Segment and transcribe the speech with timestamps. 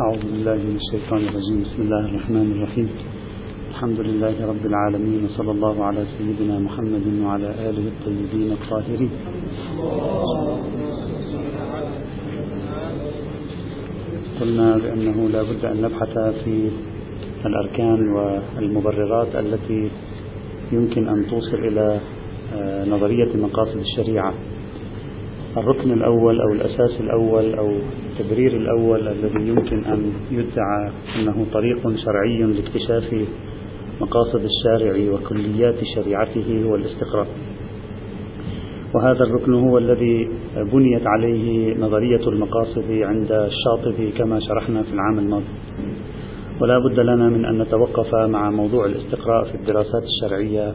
[0.00, 1.58] أعوذ بالله من الشيطان الرجيم.
[1.64, 2.88] بسم الله الرحمن الرحيم.
[3.70, 9.10] الحمد لله رب العالمين وصلى الله على سيدنا محمد وعلى آله الطيبين الطاهرين.
[14.40, 16.70] قلنا بأنه لا بد أن نبحث في
[17.46, 19.90] الأركان والمبررات التي
[20.72, 22.00] يمكن أن توصل إلى
[22.54, 24.34] آه، نظرية مقاصد الشريعة.
[25.56, 27.68] الركن الأول أو الأساس الأول أو
[28.20, 33.14] التبرير الأول الذي يمكن أن يدعى أنه طريق شرعي لاكتشاف
[34.00, 37.26] مقاصد الشارع وكليات شريعته هو الاستقراء
[38.94, 40.28] وهذا الركن هو الذي
[40.72, 45.44] بنيت عليه نظرية المقاصد عند الشاطبي كما شرحنا في العام الماضي.
[46.60, 50.74] ولا بد لنا من أن نتوقف مع موضوع الاستقراء في الدراسات الشرعية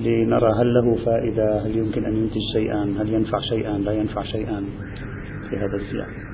[0.00, 4.64] لنرى هل له فائدة هل يمكن أن ينتج شيئا هل ينفع شيئا لا ينفع شيئا
[5.50, 6.25] في هذا السياق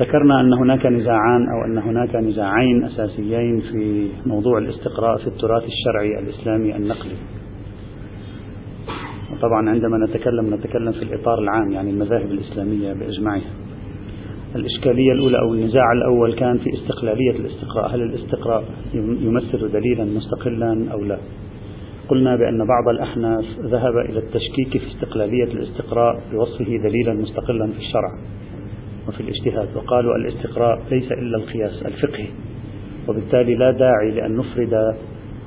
[0.00, 6.18] ذكرنا أن هناك نزاعان أو أن هناك نزاعين أساسيين في موضوع الاستقراء في التراث الشرعي
[6.18, 7.16] الإسلامي النقلي.
[9.42, 13.50] طبعا عندما نتكلم نتكلم في الإطار العام يعني المذاهب الإسلامية بإجماعها.
[14.56, 17.94] الإشكالية الأولى أو النزاع الأول كان في استقلالية الاستقراء.
[17.94, 21.18] هل الاستقراء يمثل دليلا مستقلا أو لا؟
[22.08, 28.10] قلنا بأن بعض الأحناف ذهب إلى التشكيك في استقلالية الاستقراء بوصفه دليلا مستقلا في الشرع.
[29.08, 32.28] وفي الاجتهاد وقالوا الاستقراء ليس إلا القياس الفقهي
[33.08, 34.94] وبالتالي لا داعي لأن نفرد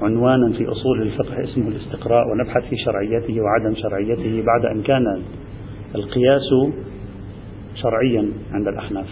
[0.01, 5.21] عنوانا في أصول الفقه اسمه الاستقراء ونبحث في شرعيته وعدم شرعيته بعد أن كان
[5.95, 6.73] القياس
[7.75, 9.07] شرعيا عند الأحناف.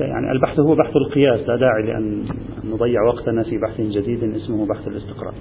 [0.00, 2.24] يعني البحث هو بحث القياس لا داعي لأن
[2.64, 5.34] نضيع وقتنا في بحث جديد اسمه بحث الاستقراء.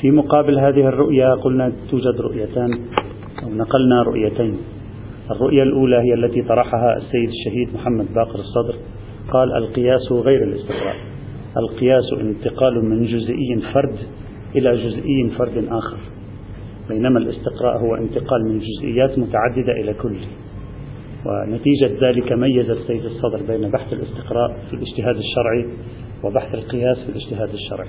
[0.00, 2.70] في مقابل هذه الرؤية قلنا توجد رؤيتان
[3.42, 4.58] أو نقلنا رؤيتين.
[5.30, 8.74] الرؤية الأولى هي التي طرحها السيد الشهيد محمد باقر الصدر.
[9.30, 10.96] قال القياس غير الاستقراء
[11.56, 13.96] القياس انتقال من جزئي فرد
[14.56, 15.96] إلى جزئي فرد آخر.
[16.88, 20.16] بينما الاستقراء هو انتقال من جزئيات متعددة إلى كل.
[21.26, 25.66] ونتيجة ذلك ميز السيد الصدر بين بحث الاستقراء في الاجتهاد الشرعي
[26.24, 27.88] وبحث القياس في الاجتهاد الشرعي.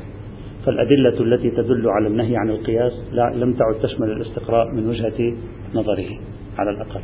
[0.66, 5.34] فالأدلة التي تدل على النهي عن القياس لم تعد تشمل الاستقراء من وجهة
[5.76, 6.10] نظره
[6.58, 7.02] على الأقل.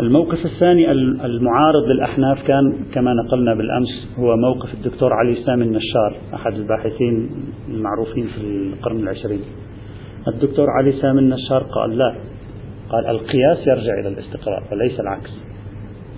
[0.00, 0.92] الموقف الثاني
[1.24, 7.30] المعارض للأحناف كان كما نقلنا بالأمس هو موقف الدكتور علي سامي النشار أحد الباحثين
[7.68, 9.40] المعروفين في القرن العشرين.
[10.28, 12.14] الدكتور علي سامي النشار قال لا
[12.90, 15.30] قال القياس يرجع إلى الاستقراء وليس العكس.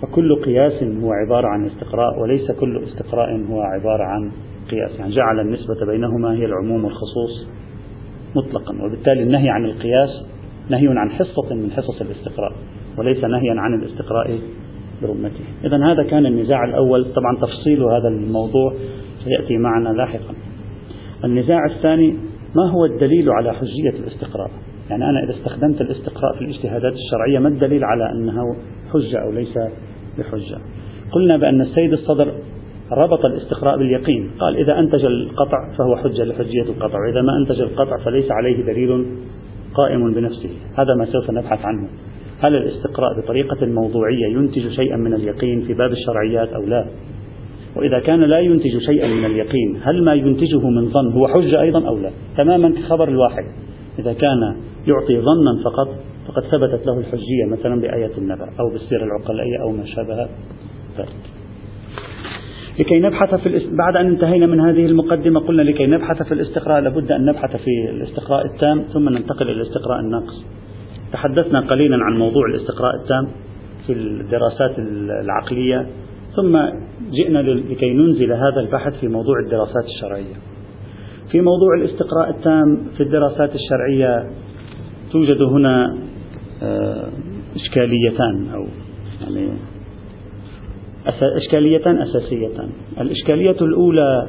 [0.02, 4.32] فكل قياس هو عبارة عن استقراء وليس كل استقراء هو عبارة عن
[4.70, 4.98] قياس.
[4.98, 7.48] يعني جعل النسبة بينهما هي العموم والخصوص
[8.36, 10.31] مطلقا وبالتالي النهي عن القياس
[10.68, 12.52] نهي عن حصة من حصص الاستقراء
[12.98, 14.38] وليس نهيا عن الاستقراء
[15.02, 15.44] برمته.
[15.64, 17.04] إذا هذا كان النزاع الأول.
[17.04, 18.74] طبعا تفصيل هذا الموضوع
[19.24, 20.34] سيأتي معنا لاحقا.
[21.24, 22.16] النزاع الثاني
[22.56, 24.50] ما هو الدليل على حجية الاستقراء؟
[24.90, 28.56] يعني أنا إذا استخدمت الاستقراء في الاجتهادات الشرعية ما الدليل على أنه
[28.92, 29.58] حجة أو ليس
[30.18, 30.58] بحجة؟
[31.12, 32.32] قلنا بأن السيد الصدر
[32.92, 34.30] ربط الاستقراء باليقين.
[34.38, 39.06] قال إذا أنتج القطع فهو حجة لحجية القطع وإذا ما أنتج القطع فليس عليه دليل
[39.74, 40.50] قائم بنفسه.
[40.78, 41.88] هذا ما سوف نبحث عنه.
[42.42, 46.86] هل الاستقراء بطريقة موضوعية ينتج شيئا من اليقين في باب الشرعيات أو لا؟
[47.76, 51.88] وإذا كان لا ينتج شيئا من اليقين هل ما ينتجه من ظن هو حجة أيضا
[51.88, 53.44] أو لا؟ تماما كخبر الواحد.
[53.98, 54.56] إذا كان
[54.86, 55.88] يعطي ظنا فقط
[56.28, 60.14] فقد ثبتت له الحجية مثلا بآية النبأ أو بالسيرة العقلائية أو ما شابه
[60.98, 61.41] ذلك.
[62.78, 63.68] لكي نبحث في الاست...
[63.72, 67.90] بعد أن انتهينا من هذه المقدمة قلنا لكي نبحث في الاستقراء لابد أن نبحث في
[67.90, 70.44] الاستقراء التام ثم ننتقل إلى الاستقراء الناقص.
[71.12, 73.28] تحدثنا قليلا عن موضوع الاستقراء التام
[73.86, 74.78] في الدراسات
[75.22, 75.86] العقلية
[76.36, 76.58] ثم
[77.10, 80.34] جئنا لكي ننزل هذا البحث في موضوع الدراسات الشرعية.
[81.30, 84.30] في موضوع الاستقراء التام في الدراسات الشرعية
[85.12, 85.96] توجد هنا
[86.62, 87.08] آه،
[87.56, 88.66] إشكاليتان أو
[89.24, 89.48] يعني
[91.06, 92.68] إشكاليتان أساسيتان
[93.00, 94.28] الإشكالية الأولى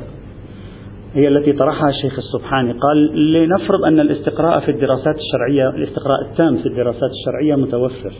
[1.13, 2.71] هي التي طرحها الشيخ السبحاني.
[2.71, 8.13] قال لنفرض أن الاستقراء في الدراسات الشرعية الاستقراء التام في الدراسات الشرعية متوفر.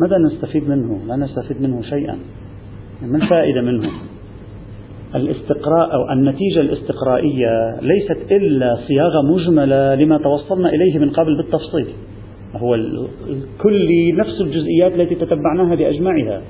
[0.00, 2.18] ماذا نستفيد منه؟ لا نستفيد منه شيئا.
[3.02, 3.90] ما الفائدة منه؟
[5.14, 11.86] الاستقراء أو النتيجة الاستقرائية ليست إلا صياغة مجملة لما توصلنا إليه من قبل بالتفصيل.
[12.56, 16.42] هو الكلي نفس الجزئيات التي تتبعناها بأجمعها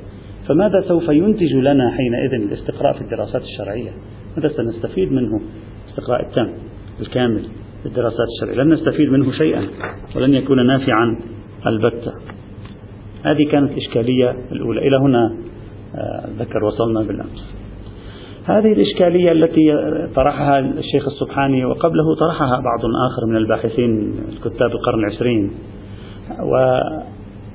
[0.51, 3.91] فماذا سوف ينتج لنا حينئذ الاستقراء في الدراسات الشرعية؟
[4.37, 5.41] ماذا سنستفيد منه؟
[5.85, 6.51] الاستقراء التام
[7.01, 7.43] الكامل
[7.83, 8.63] في الدراسات الشرعية.
[8.63, 9.63] لن نستفيد منه شيئا
[10.17, 11.19] ولن يكون نافعا
[11.67, 12.13] البتة.
[13.25, 14.89] هذه كانت الإشكالية الأولى.
[14.89, 15.37] إلى هنا
[16.39, 17.55] ذكر وصلنا بالأمس.
[18.45, 19.73] هذه الإشكالية التي
[20.15, 22.81] طرحها الشيخ السبحاني وقبله طرحها بعض
[23.11, 24.15] آخر من الباحثين
[24.45, 25.51] كتاب القرن العشرين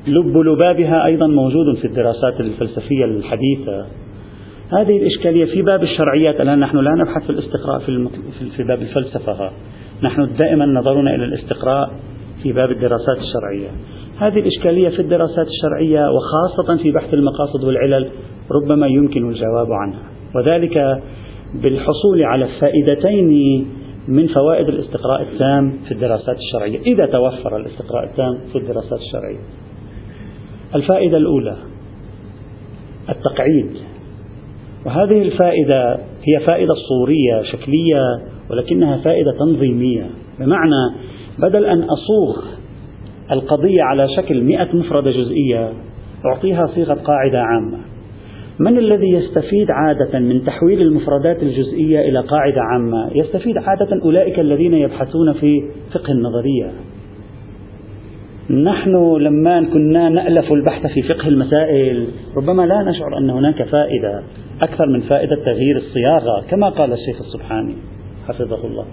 [0.08, 3.86] ولب لبابها أيضا موجود في الدراسات الفلسفية الحديثة.
[4.72, 8.10] هذه الإشكالية في باب الشرعيات الآن نحن لا نبحث في الاستقراء في,
[8.58, 9.52] في باب الفلسفة.
[10.04, 11.92] نحن دائما نظرنا إلى الاستقراء
[12.44, 13.70] في باب الدراسات الشرعية.
[14.20, 18.10] هذه الإشكالية في الدراسات الشرعية وخاصة في بحث المقاصد والعلل
[18.52, 20.04] ربما يمكن الجواب عنها.
[20.36, 21.02] وذلك
[21.54, 23.66] بالحصول على الفائدتين
[24.08, 26.80] من فوائد الاستقراء التام في الدراسات الشرعية.
[26.80, 29.65] إذا توفر الاستقراء التام في الدراسات الشرعية.
[30.76, 31.56] الفائدة الأولى
[33.10, 33.70] التقعيد
[34.86, 35.94] وهذه الفائدة
[36.24, 38.02] هي فائدة صورية شكلية
[38.50, 40.96] ولكنها فائدة تنظيمية بمعنى
[41.40, 42.46] بدل أن أصوغ
[43.32, 45.74] القضية على شكل مئة مفردة جزئية
[46.26, 47.78] أعطيها صيغة قاعدة عامة
[48.60, 54.74] من الذي يستفيد عادة من تحويل المفردات الجزئية إلى قاعدة عامة؟ يستفيد عادة أولئك الذين
[54.74, 55.62] يبحثون في
[55.94, 56.72] فقه النظرية.
[58.50, 62.08] نحن لما كنا نألف البحث في فقه المسائل
[62.38, 64.24] ربما لا نشعر أن هناك فائدة
[64.62, 67.76] أكثر من فائدة تغيير الصياغة كما قال الشيخ السبحاني
[68.28, 68.86] حفظه الله.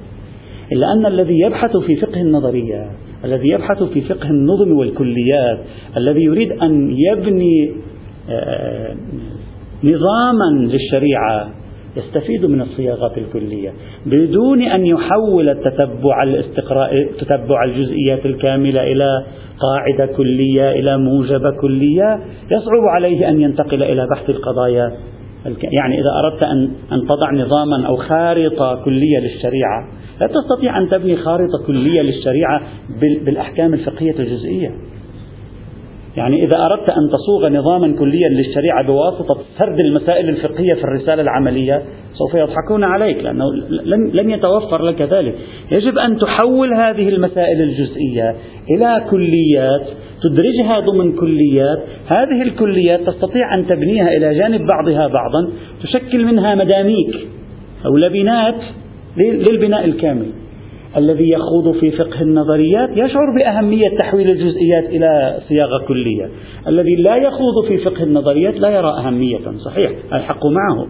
[0.72, 2.90] إلا أن الذي يبحث في فقه النظرية
[3.24, 5.58] الذي يبحث في فقه النظم والكليات
[5.96, 7.72] الذي يريد أن يبني
[8.30, 8.94] آه،
[9.84, 11.50] نظاما للشريعة
[11.96, 13.72] يستفيد من الصياغات الكلية
[14.06, 19.24] بدون أن يحول التتبع الاستقراء تتبع الجزئيات الكاملة إلى
[19.58, 24.92] قاعدة كلية إلى موجبة كلية يصعب عليه أن ينتقل إلى بحث القضايا
[25.72, 29.88] يعني إذا أردت أن أن تضع نظاما أو خارطة كلية للشريعة
[30.20, 32.62] لا تستطيع أن تبني خارطة كلية للشريعة
[33.24, 34.70] بالأحكام الفقهية الجزئية.
[36.16, 41.82] يعني إذا أردت أن تصوغ نظاما كليا للشريعة بواسطة سرد المسائل الفقهية في الرسالة العملية
[42.12, 43.44] سوف يضحكون عليك لأنه
[44.14, 45.34] لن يتوفر لك ذلك.
[45.70, 48.34] يجب أن تحول هذه المسائل الجزئية
[48.70, 49.86] إلى كليات
[50.22, 51.78] تدرجها ضمن كليات.
[52.06, 55.50] هذه الكليات تستطيع أن تبنيها إلى جانب بعضها بعضا
[55.82, 57.16] تشكل منها مداميك
[57.86, 58.60] أو لبنات
[59.16, 60.41] للبناء الكامل.
[60.96, 66.28] الذي يخوض في فقه النظريات يشعر بأهمية تحويل الجزئيات إلى صياغة كلية.
[66.68, 69.40] الذي لا يخوض في فقه النظريات لا يرى أهمية.
[69.64, 70.86] صحيح الحق معه.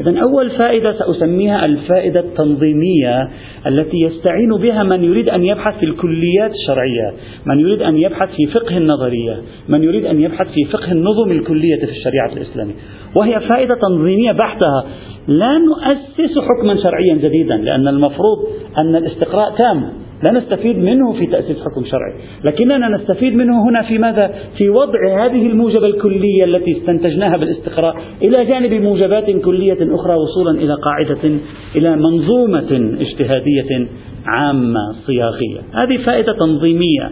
[0.00, 3.28] إذا أول فائدة سأسميها الفائدة التنظيمية
[3.66, 7.12] التي يستعين بها من يريد أن يبحث في الكليات الشرعية،
[7.46, 11.76] من يريد أن يبحث في فقه النظرية، من يريد أن يبحث في فقه النظم الكلية
[11.76, 12.74] في الشريعة الإسلامية،
[13.14, 14.84] وهي فائدة تنظيمية بحتها
[15.28, 18.38] لا نؤسس حكما شرعيا جديدا لأن المفروض
[18.82, 19.92] أن الاستقراء تام.
[20.26, 22.14] لا نستفيد منه في تأسيس حكم شرعي.
[22.44, 28.44] لكننا نستفيد منه هنا في ماذا؟ في وضع هذه الموجبة الكلية التي استنتجناها بالاستقراء إلى
[28.44, 31.38] جانب موجبات كلية أخرى وصولا إلى قاعدة
[31.76, 33.88] إلى منظومة اجتهادية
[34.26, 35.60] عامة صياغية.
[35.74, 37.10] هذه فائدة تنظيمية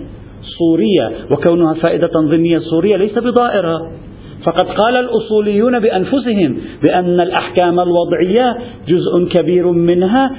[0.58, 3.92] صورية وكونها فائدة تنظيمية صورية ليس بضائرة.
[4.46, 8.56] فقد قال الأصوليون بأنفسهم بأن الأحكام الوضعية
[8.88, 10.36] جزء كبير منها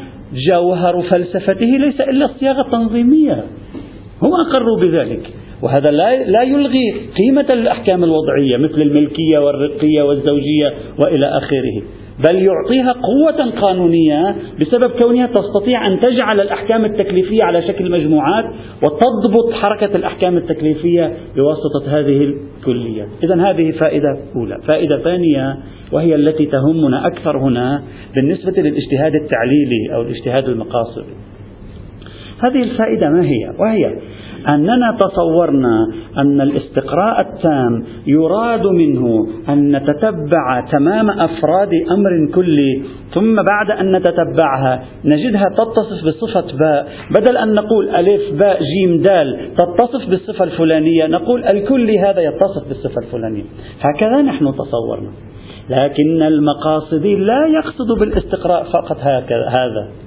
[0.50, 3.44] جوهر فلسفته ليس إلا الصياغة التنظيمية
[4.22, 5.30] هم أقروا بذلك.
[5.62, 10.74] وهذا لا لا يلغي قيمة الأحكام الوضعية مثل الملكية والرقية والزوجية
[11.06, 11.82] وإلى آخره.
[12.20, 19.54] بل يعطيها قوة قانونية بسبب كونها تستطيع أن تجعل الأحكام التكليفية على شكل مجموعات وتضبط
[19.54, 24.58] حركة الأحكام التكليفية بواسطة هذه الكليات إذا هذه فائدة أولى.
[24.68, 25.58] فائدة ثانية
[25.92, 27.84] وهي التي تهمنا أكثر هنا
[28.16, 31.14] بالنسبة للاجتهاد التعليلي أو الاجتهاد المقاصدي.
[32.44, 33.96] هذه الفائدة ما هي؟ وهي
[34.52, 42.84] أننا تصورنا أن الاستقراء التام يراد منه أن نتتبع تمام أفراد أمر كلي
[43.14, 46.88] ثم بعد أن نتتبعها نجدها تتصف بصفة باء.
[47.12, 53.02] بدل أن نقول ألف باء جيم دال تتصف بالصفة الفلانية نقول الكل هذا يتصف بالصفة
[53.02, 53.44] الفلانية.
[53.82, 55.10] هكذا نحن تصورنا.
[55.70, 58.98] لكن المقاصدي لا يقصد بالإستقراء فقط
[59.50, 60.03] هذا.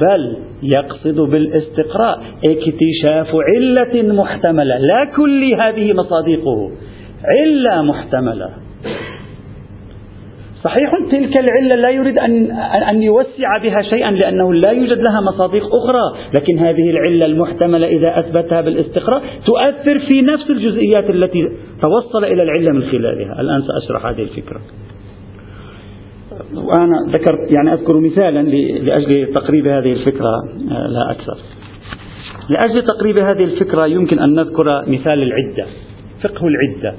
[0.00, 0.36] بل
[0.76, 2.22] يقصد بالاستقراء.
[2.48, 4.78] اكتشاف علة محتملة.
[4.78, 6.70] لا كل هذه مصادقه.
[7.24, 8.50] علة محتملة.
[10.64, 12.50] صحيح تلك العلة لا يريد أن
[12.90, 18.18] أن يوسع بها شيئا لأنه لا يوجد لها مصادق أخرى، لكن هذه العلة المحتملة إذا
[18.18, 21.48] أثبتها بالاستقراء تؤثر في نفس الجزئيات التي
[21.82, 24.60] توصل إلى العلة من خلالها، الآن سأشرح هذه الفكرة.
[26.54, 28.42] وأنا ذكرت يعني أذكر مثالا
[28.82, 30.30] لأجل تقريب هذه الفكرة
[30.70, 31.36] آه، لا أكثر.
[32.48, 35.66] لأجل تقريب هذه الفكرة يمكن أن نذكر مثال العدة
[36.22, 36.94] فقه العدة.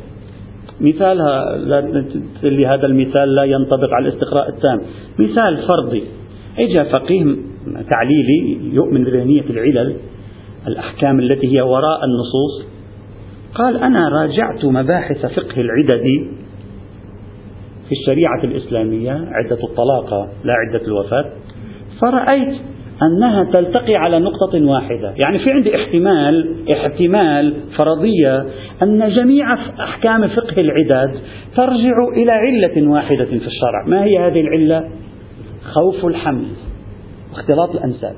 [0.81, 4.81] مثالها لا هذا المثال لا ينطبق على الاستقراء التام.
[5.19, 6.03] مثال فرضي
[6.59, 7.35] اجى فقيه
[7.91, 9.95] تعليلي يؤمن بذهنية العلل
[10.67, 12.75] الأحكام التي هي وراء النصوص
[13.55, 16.27] قال أنا راجعت مباحث فقه العدد
[17.89, 21.25] في الشريعة الإسلامية عدة الطلاق لا عدة الوفاة
[22.01, 22.55] فرأيت
[23.03, 25.13] أنها تلتقي على نقطة واحدة.
[25.25, 28.45] يعني في عندي احتمال احتمال فرضية
[28.83, 31.19] أن جميع أحكام فقه العدد
[31.55, 33.87] ترجع إلى علة واحدة في الشرع.
[33.87, 34.89] ما هي هذه العلة؟
[35.73, 36.45] خوف الحمل
[37.33, 38.15] واختلاط الأنساب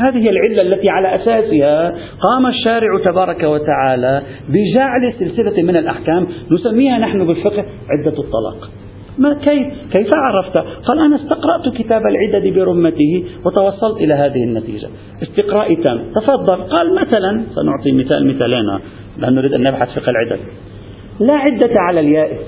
[0.00, 6.98] هذه هي العلة التي على أساسها قام الشارع تبارك وتعالى بجعل سلسلة من الأحكام نسميها
[6.98, 8.70] نحن بالفقه عدة الطلاق.
[9.18, 14.88] ما كيف؟ كيف عرفت؟ قال أنا استقرأت كتاب العدد برمته وتوصلت إلى هذه النتيجة.
[15.22, 16.12] استقراء تام.
[16.14, 16.62] تفضل.
[16.62, 18.80] قال مثلا سنعطي مثال مثالين
[19.18, 20.40] لأن نريد أن نبحث فقه العدد
[21.20, 22.40] لا عدة على اليائس.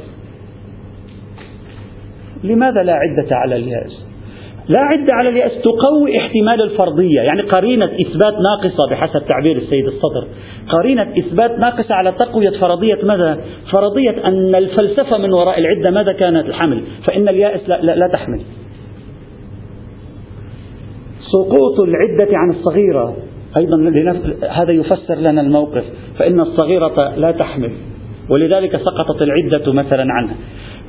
[2.45, 4.08] لماذا لا عدة على اليائس؟
[4.69, 7.21] لا عدة على اليأس تقوي احتمال الفرضية.
[7.21, 10.27] يعني قرينة إثبات ناقصة بحسب تعبير السيد الصدر.
[10.69, 13.41] قرينة إثبات ناقصة على تقوية فرضية ماذا؟
[13.73, 16.83] فرضية أن الفلسفة من وراء العدة ماذا كانت؟ الحمل.
[17.07, 18.41] فإن اليائس لا, لا, لا تحمل.
[21.33, 23.17] سقوط العدة عن الصغيرة
[23.57, 23.77] أيضا
[24.51, 25.85] هذا يفسر لنا الموقف.
[26.19, 27.73] فإن الصغيرة لا تحمل
[28.31, 30.35] ولذلك سقطت العدة مثلا عنها.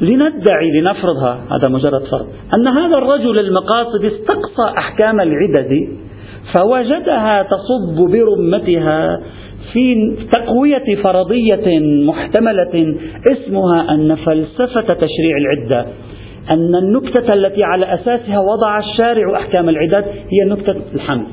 [0.01, 1.47] لندعي لنفرضها.
[1.51, 2.27] هذا مجرد فرض.
[2.53, 5.87] أن هذا الرجل المقاصد استقصى أحكام العدد
[6.53, 9.21] فوجدها تصب برمتها
[9.73, 12.95] في تقوية فرضية محتملة
[13.31, 15.85] اسمها أن فلسفة تشريع العدة.
[16.49, 21.27] أن النكتة التي على أساسها وضع الشارع أحكام العدد هي نكتة الحمل.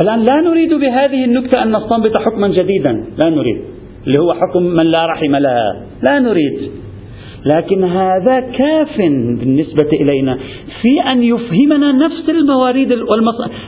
[0.00, 3.04] الآن لا نريد بهذه النكتة أن نستنبط حكما جديدا.
[3.24, 3.62] لا نريد.
[4.06, 6.70] اللي هو حكم من لا رحم لها لا نريد.
[7.46, 8.98] لكن هذا كاف
[9.38, 10.38] بالنسبة إلينا
[10.82, 12.28] في أن يفهمنا نفس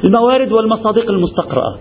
[0.04, 1.78] الموارد والمصادق المستقرأة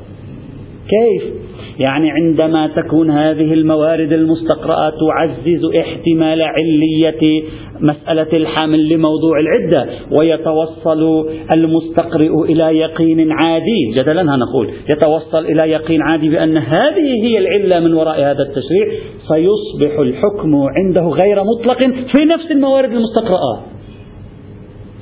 [0.90, 1.47] كيف؟
[1.80, 7.44] يعني عندما تكون هذه الموارد المستقرأة تعزز احتمال علية
[7.80, 13.96] مسألة الحامل لموضوع العدة ويتوصل المستقرئ إلى يقين عادي.
[14.00, 18.88] جدلا نقول يتوصل إلى يقين عادي بأن هذه هي العلة من وراء هذا التشريع
[19.28, 21.80] سيصبح الحكم عنده غير مطلق
[22.16, 23.60] في نفس الموارد المستقرأة.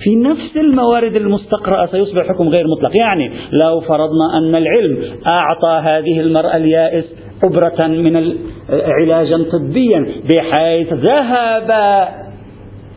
[0.06, 2.92] في نفس الموارد المستقرأة سيصبح الحكم غير مطلق.
[3.00, 4.98] يعني لو فرضنا أن العلم
[5.28, 7.06] أعطى هذه المرأة اليائس
[7.44, 8.36] أبرة من
[8.70, 11.70] علاجا طبيا بحيث ذهب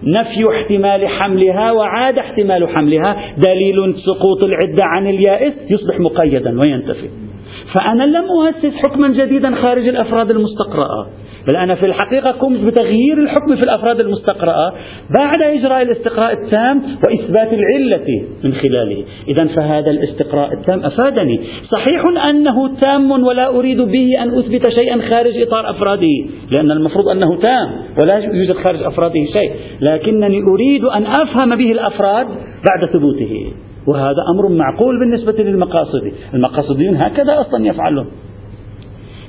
[0.02, 7.08] نفي احتمال حملها وعاد احتمال حملها دليل سقوط العدة عن اليائس يصبح مقيدا وينتفي.
[7.74, 11.06] فأنا لم أؤسس حكما جديدا خارج الأفراد المستقرأة.
[11.48, 14.72] بل أنا في الحقيقة قمت بتغيير الحكم في الأفراد المستقرأة
[15.10, 19.04] بعد إجراء الاستقراء التام وإثبات العلة من خلاله.
[19.28, 21.40] إذا فهذا الاستقراء التام أفادني.
[21.70, 27.36] صحيح أنه تام ولا أريد به أن أثبت شيئا خارج إطار أفراده لأن المفروض أنه
[27.36, 27.68] تام
[28.02, 32.26] ولا يوجد خارج أفراده شيء لكنني أريد أن أفهم به الأفراد
[32.68, 33.52] بعد ثبوته
[33.86, 36.12] وهذا أمر معقول بالنسبة للمقاصد.
[36.34, 38.06] المقاصديون هكذا أصلا يفعلون.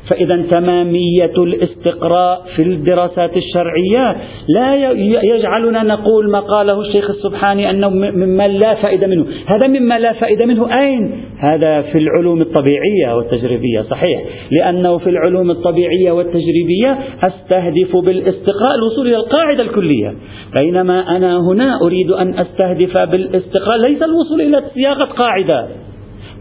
[0.10, 4.16] فإذا تمامية الاستقراء في الدراسات الشرعية
[4.48, 4.92] لا
[5.36, 9.25] يجعلنا نقول ما قاله الشيخ السبحاني أنه مما لا فائدة منه.
[9.46, 14.24] هذا مما لا فائدة منه أين؟ هذا في العلوم الطبيعية والتجريبية صحيح.
[14.51, 20.13] لأنه في العلوم الطبيعية والتجريبية أستهدف بالاستقراء الوصول إلى القاعدة الكلية.
[20.54, 25.68] بينما أنا هنا أريد أن أستهدف بالاستقراء ليس الوصول إلى صياغة قاعدة.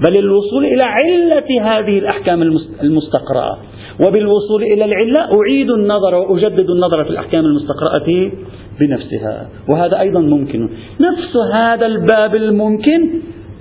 [0.07, 2.43] بل الوصول إلى علة هذه الأحكام
[2.83, 3.59] المستقرأة.
[4.01, 8.31] وبالوصول إلى العلة أعيد النظر وأجدد النظر في الأحكام المستقرأة
[8.81, 9.49] بنفسها.
[9.69, 10.69] وهذا أيضا ممكن.
[11.01, 13.11] نفس هذا الباب الممكن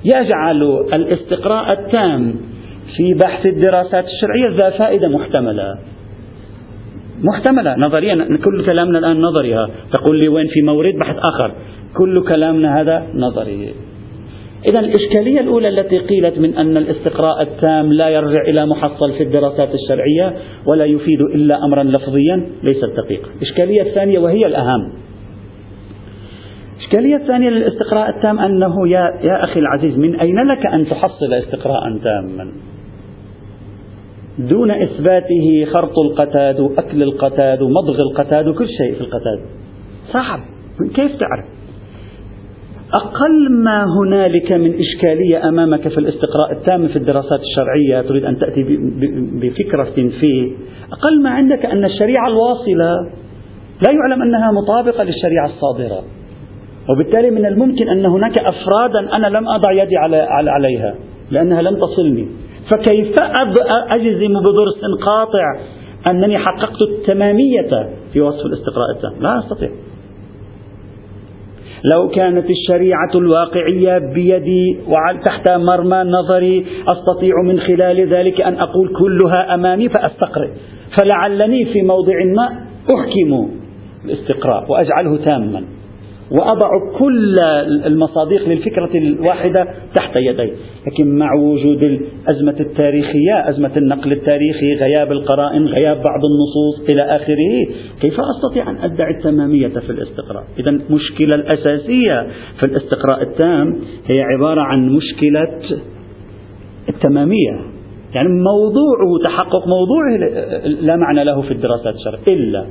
[0.05, 0.63] يجعل
[0.93, 2.35] الاستقراء التام
[2.97, 5.77] في بحث الدراسات الشرعية ذا فائدة محتملة.
[7.23, 7.75] محتملة.
[7.75, 11.51] نظريا كل كلامنا الآن نظري تقول لي وين في مورد؟ بحث آخر.
[11.97, 13.73] كل كلامنا هذا نظري.
[14.67, 19.69] إذا الإشكالية الأولى التي قيلت من أن الاستقراء التام لا يرجع إلى محصل في الدراسات
[19.73, 20.33] الشرعية
[20.65, 23.29] ولا يفيد إلا أمرا لفظيا ليست دقيقة.
[23.35, 24.93] الإشكالية الثانية وهي الأهم.
[26.77, 31.97] الإشكالية الثانية للاستقراء التام أنه يا, يا أخي العزيز من أين لك أن تحصل استقراء
[32.03, 32.51] تاما؟
[34.39, 39.39] دون إثباته خرط القتاد وأكل القتاد ومضغ القتاد وكل شيء في القتاد.
[40.13, 40.39] صعب
[40.95, 41.56] كيف تعرف؟
[42.93, 48.63] أقل ما هنالك من إشكالية أمامك في الاستقراء التام في الدراسات الشرعية تريد أن تأتي
[49.41, 50.51] بفكرة فيه
[50.91, 52.93] أقل ما عندك أن الشريعة الواصلة
[53.87, 56.03] لا يعلم أنها مطابقة للشريعة الصادرة.
[56.89, 60.95] وبالتالي من الممكن أن هناك أفرادا أنا لم أضع يدي عليها
[61.31, 62.27] لأنها لم تصلني.
[62.71, 63.15] فكيف
[63.89, 65.59] أجزم بضرس قاطع
[66.11, 69.69] أنني حققت التمامية في وصف الاستقراء التام؟ لا أستطيع.
[71.83, 79.53] لو كانت الشريعة الواقعية بيدي وتحت مرمى نظري أستطيع من خلال ذلك أن أقول كلها
[79.53, 80.49] أمامي فأستقرئ.
[80.99, 82.47] فلعلني في موضع ما
[82.95, 83.49] أحكم
[84.05, 85.63] الاستقراء وأجعله تاما.
[86.31, 86.69] وأضع
[86.99, 87.39] كل
[87.85, 90.51] المصادق للفكرة الواحدة تحت يدي.
[90.87, 97.75] لكن مع وجود الأزمة التاريخية أزمة النقل التاريخي غياب القرائن غياب بعض النصوص إلى آخره
[98.01, 102.27] كيف أستطيع أن أدعي التمامية في الاستقراء؟ إذا المشكلة الأساسية
[102.59, 105.79] في الاستقراء التام هي عبارة عن مشكلة
[106.89, 107.77] التمامية.
[108.13, 110.17] يعني موضوعه تحقق موضوعه
[110.81, 112.65] لا معنى له في الدراسات الشرعية إلا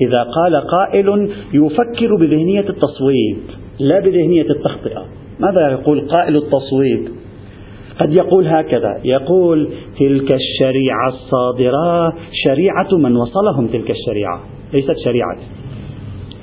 [0.00, 3.36] إذا قال قائل يفكر بذهنية التصويب
[3.80, 5.04] لا بذهنية التخطئة.
[5.40, 7.08] ماذا يقول قائل التصويب
[8.00, 12.12] قد يقول هكذا يقول تلك الشريعة الصادرة
[12.44, 14.40] شريعة من وصلهم تلك الشريعة.
[14.72, 15.36] ليست شريعة.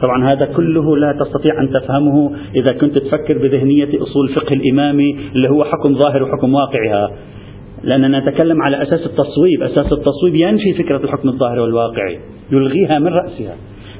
[0.04, 5.50] طبعا هذا كله لا تستطيع أن تفهمه إذا كنت تفكر بذهنية أصول فقه الإمامي اللي
[5.50, 7.12] هو حكم ظاهر وحكم واقعها.
[7.84, 9.64] لأننا نتكلم على أساس التصويب.
[9.64, 12.20] أساس التصويب ينفي فكرة الحكم الظاهري والواقعي
[12.52, 13.56] يلغيها من رأسها.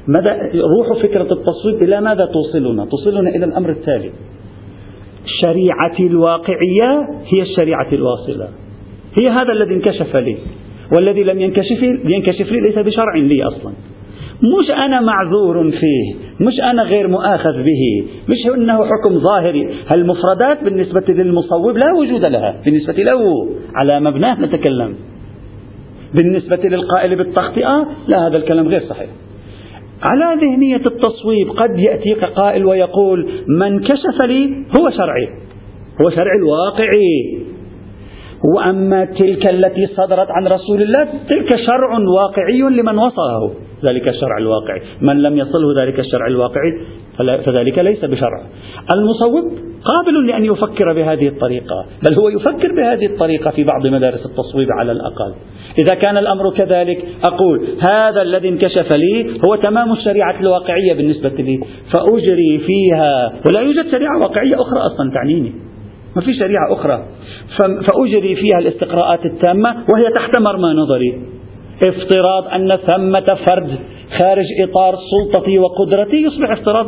[0.08, 4.12] ماذا روح فكرة التصويب إلى ماذا توصلنا؟ توصلنا إلى الأمر التالي.
[5.26, 8.48] الشريعة الواقعية هي الشريعة الواصلة.
[9.22, 10.38] هي هذا الذي انكشف لي
[10.96, 13.74] والذي لم ينكشف ينكشف لي ليس بشرع لي أصلا.
[14.42, 16.16] مش أنا معذور فيه.
[16.40, 18.06] مش أنا غير مؤاخذ به.
[18.28, 19.70] مش أنه حكم ظاهري.
[19.96, 22.62] المفردات بالنسبة للمصوب لا وجود لها.
[22.66, 23.20] بالنسبة له
[23.76, 24.96] على مبناه نتكلم.
[26.14, 29.10] بالنسبة للقائل بالتخطئة لا هذا الكلام غير صحيح.
[30.04, 35.28] على ذهنية التصويب قد يأتيك قائل ويقول من كشف لي هو شرعي.
[36.02, 37.44] هو شرع الواقعي.
[38.56, 43.52] وأما تلك التي صدرت عن رسول الله تلك شرع واقعي لمن وصله
[43.90, 44.82] ذلك الشرع الواقعي.
[45.02, 46.72] من لم يصله ذلك الشرع الواقعي
[47.18, 48.42] فذلك ليس بشرع.
[48.96, 49.52] المصوب
[49.84, 54.92] قابل لأن يفكر بهذه الطريقة بل هو يفكر بهذه الطريقة في بعض مدارس التصويب على
[54.92, 55.34] الأقل.
[55.84, 61.60] إذا كان الأمر كذلك أقول هذا الذي انكشف لي هو تمام الشريعة الواقعية بالنسبة لي
[61.92, 63.34] فأجري فيها.
[63.52, 65.52] ولا يوجد شريعة واقعية أخرى أصلا تعنيني.
[66.16, 67.06] ما في شريعة أخرى.
[67.60, 71.33] فأجري فيها الاستقراءات التامة وهي تحت مرمى نظري.
[71.90, 73.80] افتراض أن ثمة فرد
[74.18, 76.88] خارج إطار سلطتي وقدرتي يصبح افتراض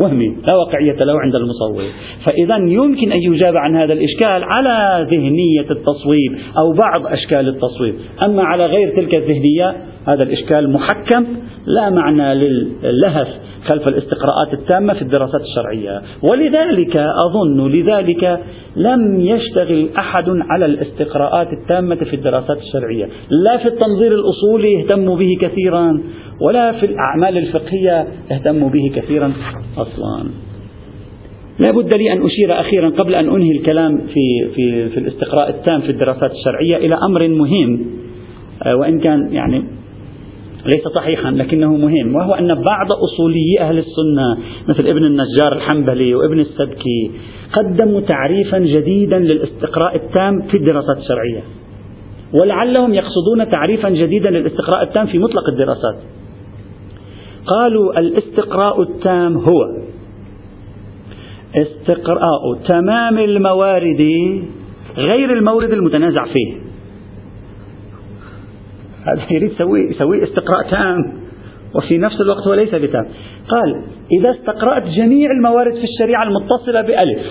[0.00, 1.82] وهمي لا واقعية له عند المصور.
[2.24, 7.94] فإذا يمكن أن يجاب عن هذا الإشكال على ذهنية التصويب أو بعض أشكال التصويب.
[8.24, 9.74] أما على غير تلك الذهنية
[10.06, 11.26] هذا الإشكال محكم
[11.66, 13.28] لا معنى للهف
[13.64, 16.02] خلف الاستقراءات التامة في الدراسات الشرعية.
[16.30, 18.40] ولذلك أظن لذلك
[18.76, 23.08] لم يشتغل أحد على الاستقراءات التامة في الدراسات الشرعية.
[23.30, 26.00] لا في التنظير الأصولي اهتموا به كثيرا
[26.40, 29.32] ولا في الأعمال الفقهية اهتموا به كثيرا
[29.76, 30.30] أصلا.
[31.58, 35.80] لا بد لي أن أشير أخيرا قبل أن أنهي الكلام في, في, في الاستقراء التام
[35.80, 37.86] في الدراسات الشرعية إلى أمر مهم.
[38.62, 39.64] آه، وإن كان يعني
[40.66, 44.36] ليس صحيحا لكنه مهم وهو أن بعض أصولي أهل السنة
[44.68, 47.10] مثل ابن النجار الحنبلي وابن السبكي
[47.52, 51.42] قدموا تعريفا جديدا للاستقراء التام في الدراسات الشرعية
[52.40, 55.96] ولعلهم يقصدون تعريفا جديدا للاستقراء التام في مطلق الدراسات.
[57.46, 59.84] قالوا الاستقراء التام هو
[61.54, 64.02] استقراء تمام الموارد
[64.96, 66.54] غير المورد المتنازع فيه.
[69.04, 70.98] هذا يريد يسوي يسوي استقراء تام
[71.74, 73.06] وفي نفس الوقت هو ليس بتام.
[73.48, 73.82] قال
[74.20, 77.22] إذا استقرأت جميع الموارد في الشريعة المتصلة بألف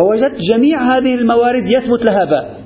[0.00, 2.60] ووجدت جميع هذه الموارد يثبت لها باء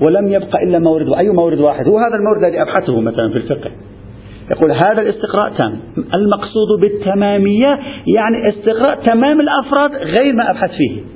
[0.00, 3.70] ولم يبقى إلا مورد وأي مورد واحد؟ هو هذا المورد الذي أبحثه مثلا في الفقه.
[4.50, 5.80] يقول هذا الاستقراء تام.
[6.14, 7.78] المقصود بالتمامية
[8.16, 11.13] يعني استقراء تمام الأفراد غير ما أبحث فيه.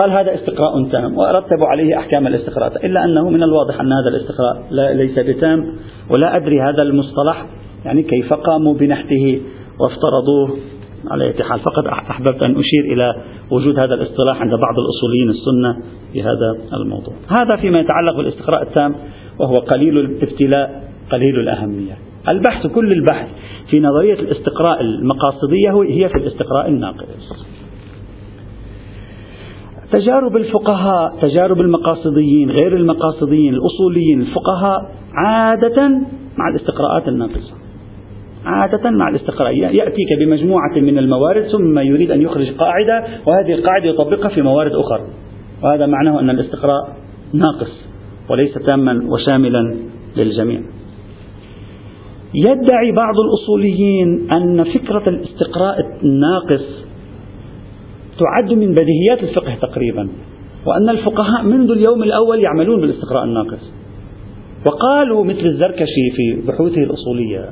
[0.00, 4.62] قال هذا استقراء تام وأرتب عليه أحكام الاستقراء إلا أنه من الواضح أن هذا الاستقراء
[4.70, 5.76] لا ليس بتام
[6.14, 7.46] ولا أدري هذا المصطلح
[7.84, 9.40] يعني كيف قاموا بنحته
[9.80, 10.58] وافترضوه
[11.10, 11.60] على أي حال.
[11.60, 13.16] فقط أحببت أن أشير إلى
[13.50, 15.76] وجود هذا الاصطلاح عند بعض الأصوليين السنة
[16.12, 17.14] في هذا الموضوع.
[17.28, 18.94] هذا فيما يتعلق بالاستقراء التام
[19.38, 20.82] وهو قليل الابتلاء
[21.12, 21.98] قليل الأهمية.
[22.28, 23.28] البحث كل البحث
[23.70, 27.55] في نظرية الاستقراء المقاصدية هي في الاستقراء الناقص.
[29.92, 34.78] تجارب الفقهاء تجارب المقاصديين غير المقاصديين الأصوليين الفقهاء
[35.14, 35.88] عادة
[36.38, 37.54] مع الاستقراءات الناقصة.
[38.44, 39.56] عادة مع الاستقراء.
[39.56, 45.00] يأتيك بمجموعة من الموارد ثم يريد أن يخرج قاعدة وهذه القاعدة يطبقها في موارد أخرى.
[45.64, 46.96] وهذا معناه أن الاستقراء
[47.34, 47.86] ناقص
[48.30, 49.76] وليس تاما وشاملا
[50.16, 50.60] للجميع.
[52.34, 56.85] يدعي بعض الأصوليين أن فكرة الاستقراء الناقص
[58.18, 60.08] تعد من بديهيات الفقه تقريبا
[60.66, 63.72] وأن الفقهاء منذ اليوم الأول يعملون بالاستقراء الناقص.
[64.66, 67.48] وقالوا مثل الزركشي في بحوثه الأصولية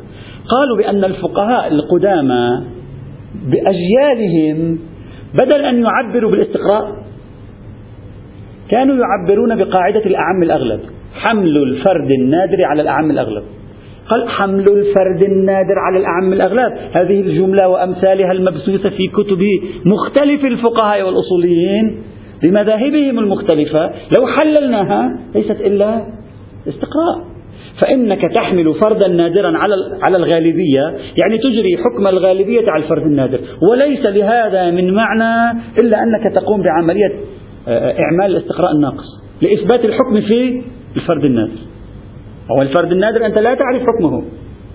[0.48, 2.64] قالوا بأن الفقهاء القدامى
[3.46, 4.78] بأجيالهم
[5.34, 7.04] بدل أن يعبروا بالاستقراء
[8.70, 10.80] كانوا يعبرون بقاعدة الأعم الأغلب
[11.14, 13.44] حمل الفرد النادر على الأعم الأغلب.
[14.08, 19.42] قال حمل الفرد النادر على الأعم الأغلب هذه الجملة وأمثالها المبثوثة في كتب
[19.84, 22.02] مختلف الفقهاء والأصوليين
[22.42, 23.90] بمذاهبهم المختلفة.
[24.18, 26.06] لو حللناها ليست إلا
[26.68, 27.34] استقراء.
[27.80, 29.74] فإنك تحمل فردا نادرا على
[30.06, 33.38] على الغالبية يعني تجري حكم الغالبية على الفرد النادر.
[33.70, 37.12] وليس لهذا من معنى إلا أنك تقوم بعملية
[37.68, 40.62] آه، إعمال الاستقراء الناقص لإثبات الحكم في
[40.96, 41.73] الفرد النادر.
[42.50, 44.22] هو الفرد النادر أنت لا تعرف حكمه.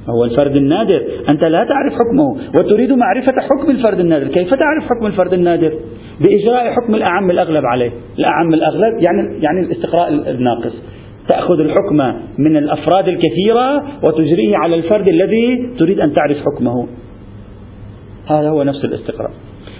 [0.09, 1.01] هو الفرد النادر
[1.33, 2.59] أنت لا تعرف حكمه.
[2.59, 4.27] وتريد معرفة حكم الفرد النادر.
[4.27, 5.73] كيف تعرف حكم الفرد النادر؟
[6.21, 7.91] بإجراء حكم الأعم الأغلب عليه.
[8.19, 10.83] الأعم الأغلب يعني, يعني الاستقراء الناقص.
[11.27, 11.97] تأخذ الحكم
[12.37, 16.87] من الأفراد الكثيرة وتجريه على الفرد الذي تريد أن تعرف حكمه.
[18.27, 19.31] هذا هو نفس الاستقراء.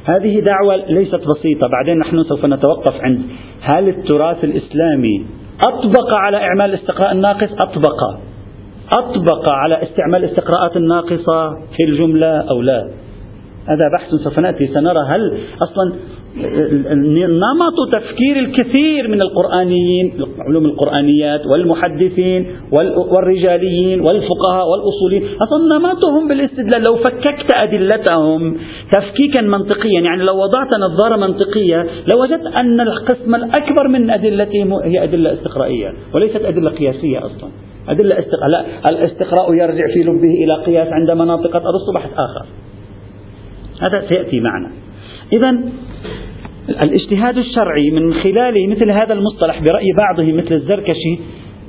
[0.06, 1.68] هذه دعوة ليست بسيطة.
[1.68, 3.22] بعدين نحن سوف نتوقف عند
[3.62, 5.26] هل التراث الإسلامي
[5.68, 8.20] أطبق على إعمال الاستقراء الناقص أطبق.
[8.98, 12.90] أطبق على استعمال الاستقراءات الناقصة في الجملة أو لا.
[13.68, 14.68] هذا بحث سوف نأتي.
[14.68, 15.94] سنرى هل أصلا
[16.38, 22.48] نمط تفكير الكثير من القرآنيين علوم القرآنيات والمحدثين
[23.12, 28.58] والرجاليين والفقهاء والأصوليين أصلا نمطهم بالاستدلال لو فككت أدلتهم
[28.92, 35.34] تفكيكا منطقيا يعني لو وضعت نظارة منطقية لوجدت أن القسم الأكبر من أدلتهم هي أدلة
[35.34, 37.50] استقرائية وليست أدلة قياسية أصلا.
[37.90, 42.46] أدلة استقراء الاستقراء يرجع في لبه إلى قياس عند مناطق أرسطو بحث آخر.
[43.82, 44.72] هذا سيأتي معنا.
[45.34, 45.62] إذا
[46.70, 51.20] الاجتهاد الشرعي من خلال مثل هذا المصطلح برأي بعضهم مثل الزركشي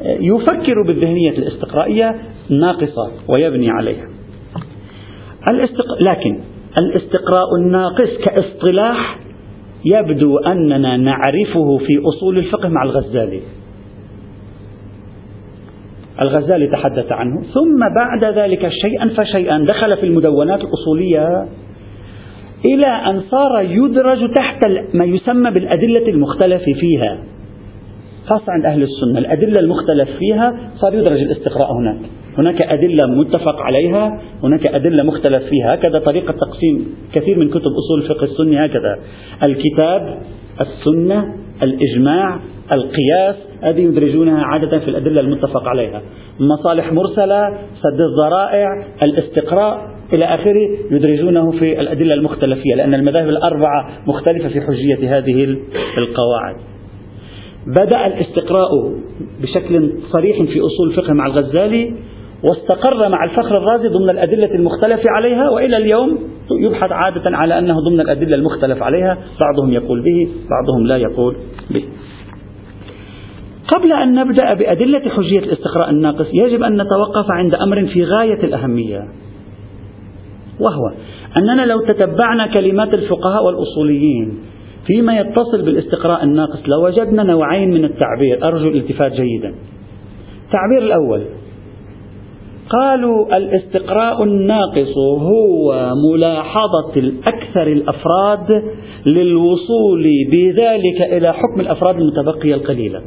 [0.04, 2.14] يفكر بالذهنية الاستقرائية
[2.50, 4.08] ناقصة ويبني عليها.
[5.50, 6.02] الاستق...
[6.02, 6.40] لكن
[6.80, 9.18] الاستقراء الناقص كاصطلاح
[9.84, 13.40] يبدو أننا نعرفه في أصول الفقه مع الغزالي.
[16.20, 21.46] الغزالي تحدث عنه ثم بعد ذلك شيئا فشيئا دخل في المدونات الأصولية
[22.64, 27.18] إلى أن صار يدرج تحت ما يسمى بالأدلة المختلف فيها.
[28.26, 31.98] خاصة عند أهل السنة الأدلة المختلف فيها صار يدرج الاستقراء هناك.
[32.38, 35.74] هناك أدلة متفق عليها هناك أدلة مختلف فيها.
[35.74, 38.98] هكذا طريقة تقسيم كثير من كتب أصول الفقه السني هكذا.
[39.42, 40.18] الكتاب
[40.60, 42.40] السنة الإجماع
[42.72, 46.02] القياس هذه يدرجونها عادة في الأدلة المتفق عليها.
[46.40, 48.66] مصالح مرسلة سد الذرائع
[49.02, 49.99] الاستقراء.
[50.12, 55.44] إلى آخره يدرجونه في الأدلة المختلفية لأن المذاهب الأربعة مختلفة في حجية هذه
[55.98, 56.56] القواعد.
[57.66, 58.68] بدأ الاستقراء
[59.42, 61.94] بشكل صريح في أصول الفقه مع الغزالي
[62.44, 66.18] واستقر مع الفخر الرازي ضمن الأدلة المختلف عليها وإلى اليوم
[66.60, 71.36] يبحث عادة على أنه ضمن الأدلة المختلف عليها بعضهم يقول به بعضهم لا يقول
[71.70, 71.84] به.
[73.68, 79.00] قبل أن نبدأ بأدلة حجية الاستقراء الناقص يجب أن نتوقف عند أمر في غاية الأهمية.
[80.60, 80.92] وهو
[81.36, 84.38] أننا لو تتبعنا كلمات الفقهاء والأصوليين
[84.86, 88.48] فيما يتصل بالاستقراء الناقص لوجدنا نوعين من التعبير.
[88.48, 89.54] أرجو الالتفات جيدا.
[90.46, 91.22] التعبير الأول
[92.70, 98.62] قالوا الاستقراء الناقص هو ملاحظة الأكثر الأفراد
[99.06, 103.02] للوصول بذلك إلى حكم الأفراد المتبقية القليلة.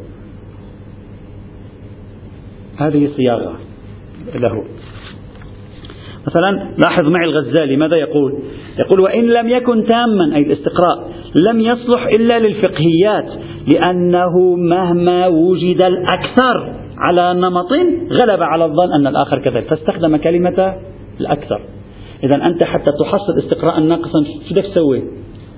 [2.77, 3.53] هذه صياغة
[4.35, 4.63] له.
[6.27, 8.39] مثلا لاحظ معي الغزالي ماذا يقول؟
[8.79, 11.09] يقول وإن لم يكن تاما أي الاستقراء
[11.49, 13.25] لم يصلح إلا للفقهيات
[13.73, 17.71] لأنه مهما وجد الأكثر على نمط
[18.11, 19.67] غلب على الظن أن الآخر كذلك.
[19.69, 20.75] فاستخدم كلمة
[21.19, 21.61] الأكثر.
[22.23, 25.03] إذا أنت حتى تحصل استقراء ناقصا شو بدك تسوي؟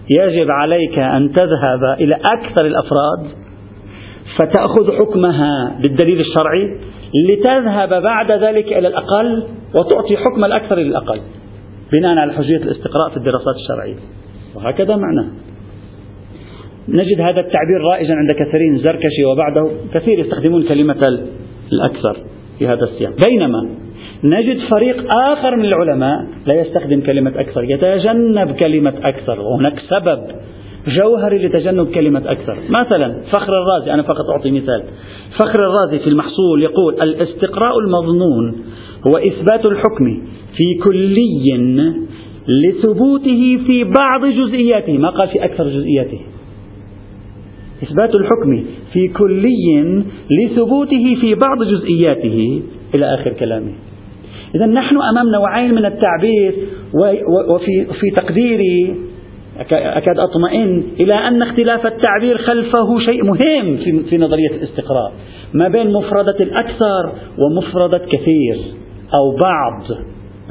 [0.10, 3.28] يجب عليك أن تذهب إلى أكثر الأفراد
[4.38, 6.80] فتأخذ حكمها بالدليل الشرعي
[7.30, 9.43] لتذهب بعد ذلك إلى الأقل
[9.75, 11.19] وتعطي حكم الأكثر للأقل
[11.91, 13.95] بناء على حجية الاستقراء في الدراسات الشرعية.
[14.56, 15.25] وهكذا معناه
[16.89, 21.19] نجد هذا التعبير رائجا عند كثيرين الزركشي وبعده كثير يستخدمون كلمة
[21.73, 22.17] الأكثر
[22.60, 23.13] في هذا السياق.
[23.30, 23.69] بينما
[24.23, 30.19] نجد فريق آخر من العلماء لا يستخدم كلمة أكثر يتجنب كلمة أكثر وهناك سبب
[30.88, 32.58] جوهري لتجنب كلمة أكثر.
[32.69, 34.84] مثلا فخر الرازي أنا فقط أعطي مثال.
[35.39, 38.56] فخر الرازي في المحصول يقول الاستقراء المظنون
[39.08, 40.21] هو إثبات الحكم
[40.58, 41.58] في كلي
[42.48, 44.98] لثبوته في بعض جزئياته.
[44.98, 46.19] ما قال في أكثر جزئياته.
[47.84, 52.62] إثبات الحكم في كلي لثبوته في بعض جزئياته.
[52.95, 53.71] إلى آخر كلامه.
[54.56, 56.54] إذا نحن أمام نوعين من التعبير
[57.50, 58.95] وفي في تقديري.
[59.60, 63.78] أكاد أطمئن إلى أن اختلاف التعبير خلفه شيء مهم
[64.10, 65.13] في, نظرية الاستقراء
[65.54, 68.58] ما بين مفردة الأكثر ومفردة كثير
[69.20, 69.84] أو بعض.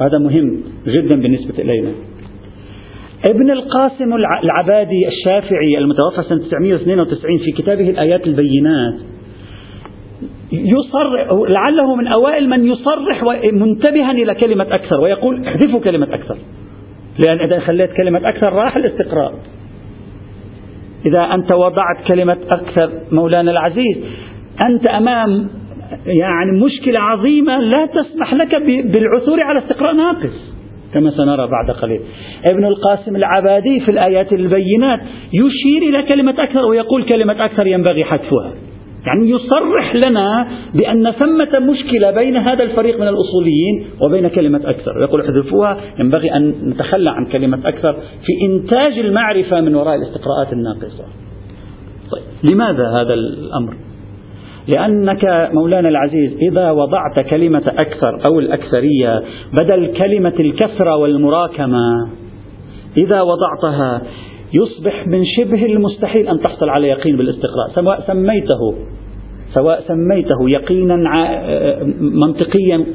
[0.01, 1.91] هذا مهم جدا بالنسبة إلينا.
[3.29, 4.13] ابن القاسم
[4.43, 8.93] العبادي الشافعي المتوفى سنة 992 في كتابه الآيات البينات
[10.51, 16.37] يصرح لعله من أوائل من يصرح منتبها إلى كلمة أكثر ويقول احذفوا كلمة أكثر.
[17.19, 19.33] لأن إذا خليت كلمة أكثر راح الاستقراء
[21.05, 23.97] إذا أنت وضعت كلمة أكثر مولانا العزيز
[24.65, 25.49] أنت أمام
[26.05, 30.55] يعني مشكلة عظيمة لا تسمح لك بالعثور على استقراء ناقص
[30.93, 31.99] كما سنرى بعد قليل.
[32.45, 34.99] ابن القاسم العبادي في الآيات البينات
[35.33, 38.53] يشير إلى كلمة أكثر ويقول كلمة أكثر ينبغي حذفها.
[39.05, 45.01] يعني يصرح لنا بأن ثمة مشكلة بين هذا الفريق من الأصوليين وبين كلمة أكثر.
[45.01, 51.05] يقول احذفوها ينبغي أن نتخلى عن كلمة أكثر في إنتاج المعرفة من وراء الاستقراءات الناقصة.
[52.11, 53.75] طيب لماذا هذا الأمر؟
[54.75, 62.09] لأنك مولانا العزيز إذا وضعت كلمة أكثر أو الأكثرية بدل كلمة الكثرة والمراكمة
[62.97, 64.01] إذا وضعتها
[64.53, 68.75] يصبح من شبه المستحيل أن تحصل على يقين بالاستقراء سواء سميته
[69.55, 70.95] سواء سميته يقينا
[71.99, 72.85] منطقيا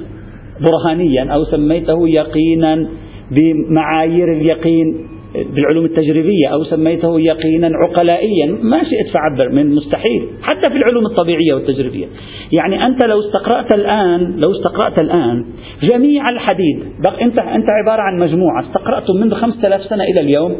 [0.61, 2.89] برهانيا أو سميته يقينا
[3.31, 5.07] بمعايير اليقين
[5.55, 8.47] بالعلوم التجريبية أو سميته يقينا عقلائيا.
[8.63, 12.07] ما شئت فعبر من مستحيل حتى في العلوم الطبيعية والتجريبية.
[12.53, 15.45] يعني أنت لو استقرأت الآن لو استقرأت الآن
[15.83, 16.83] جميع الحديد
[17.23, 20.57] أنت أنت عبارة عن مجموعة استقرأتم منذ خمسة آلاف سنة إلى اليوم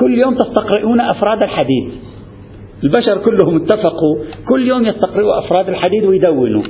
[0.00, 1.92] كل يوم تستقرئون أفراد الحديد.
[2.84, 4.16] البشر كلهم اتفقوا
[4.48, 6.62] كل يوم يستقرئوا أفراد الحديد ويدونوا.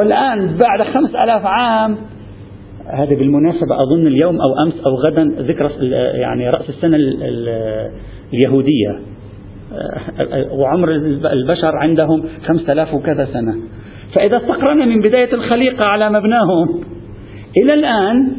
[0.00, 1.96] والآن بعد خمس ألاف عام
[2.86, 5.70] هذا بالمناسبة أظن اليوم أو أمس أو غدا ذكرى
[6.20, 6.96] يعني رأس السنة
[8.32, 9.00] اليهودية.
[10.50, 10.90] وعمر
[11.32, 13.54] البشر عندهم خمسة آلاف وكذا سنة.
[14.14, 16.80] فإذا استقرنا من بداية الخليقة على مبناهم
[17.62, 18.32] إلى الآن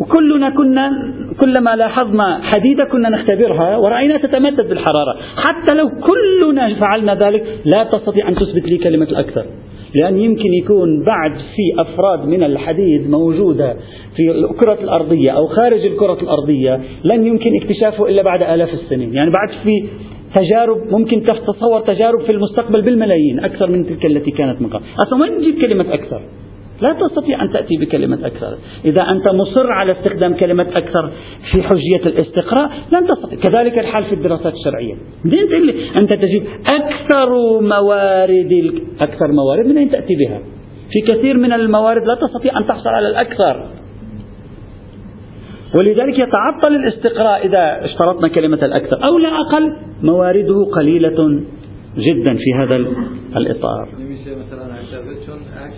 [0.00, 5.16] وكلنا كنا كلما لاحظنا حديدة كنا نختبرها ورأينا تتمدد بالحرارة.
[5.36, 9.44] حتى لو كلنا فعلنا ذلك لا تستطيع أن تثبت لي كلمة الأكثر.
[9.94, 13.76] لأن يمكن يكون بعد في أفراد من الحديد موجودة
[14.16, 19.14] في الكرة الأرضية أو خارج الكرة الأرضية لن يمكن اكتشافه إلا بعد آلاف السنين.
[19.14, 19.88] يعني بعد في
[20.34, 24.82] تجارب ممكن تتصور تجارب في المستقبل بالملايين أكثر من تلك التي كانت من قبل.
[25.06, 26.20] أصلا وين نجيب كلمة أكثر؟
[26.80, 28.58] لا تستطيع أن تأتي بكلمة أكثر.
[28.84, 31.10] إذا أنت مصر على استخدام كلمة أكثر
[31.52, 33.38] في حجية الاستقراء لن تستطيع.
[33.38, 34.94] كذلك الحال في الدراسات الشرعية.
[35.96, 40.40] أنت تجيب أكثر موارد أكثر موارد من أين تأتي بها.
[40.92, 43.68] في كثير من الموارد لا تستطيع أن تحصل على الأكثر.
[45.78, 49.04] ولذلك يتعطل الاستقراء إذا اشترطنا كلمة الأكثر.
[49.04, 51.40] أو لا أقل موارده قليلة
[51.96, 52.76] جدا في هذا
[53.36, 53.88] الإطار.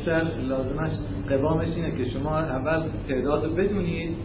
[0.07, 0.90] اکثر لازمش
[1.29, 4.16] قوامش اینه که شما اول تعداد رو بدونید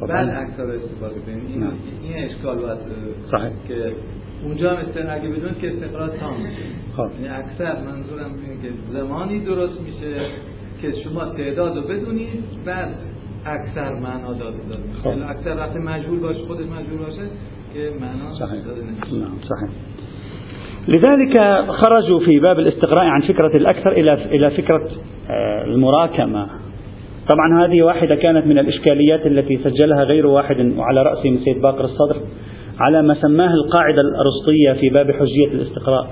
[0.00, 1.66] خب، بعد اکثر رو استفاده کنید این,
[2.02, 2.78] این اشکال باید
[3.30, 3.52] صحیح.
[3.68, 3.92] که
[4.44, 4.76] اونجا هم
[5.10, 6.62] اگه بدون که استقرار تام میشه
[6.96, 7.10] خب.
[7.14, 10.26] یعنی اکثر منظورم اینه که زمانی درست میشه
[10.82, 12.94] که شما تعداد رو بدونید بعد
[13.46, 15.30] اکثر معنا داده داد میشه خب.
[15.30, 17.22] اکثر وقتی مجبور باشه خودش مجبور باشه
[17.74, 18.38] که معنا.
[18.38, 19.06] داده نمیشه
[19.48, 19.91] صحیح
[20.88, 24.88] لذلك خرجوا في باب الاستقراء عن فكرة الأكثر إلى إلى فكرة
[25.30, 26.46] آه، المراكمة.
[27.30, 32.16] طبعا هذه واحدة كانت من الإشكاليات التي سجلها غير واحد وعلى رأسهم سيد باقر الصدر
[32.80, 36.10] على ما سماه القاعدة الأرسطية في باب حجية الاستقراء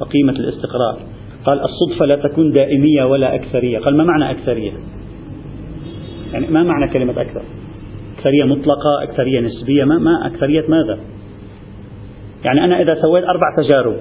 [0.00, 0.98] وقيمة الاستقراء.
[1.44, 3.78] قال الصدفة لا تكون دائمية ولا أكثرية.
[3.78, 4.72] قال ما معنى أكثرية؟
[6.32, 7.42] يعني ما معنى كلمة أكثر؟
[8.18, 10.98] أكثرية مطلقة، أكثرية نسبية، ما, ما أكثرية ماذا؟
[12.44, 13.96] يعني أنا إذا سويت أربع تجارب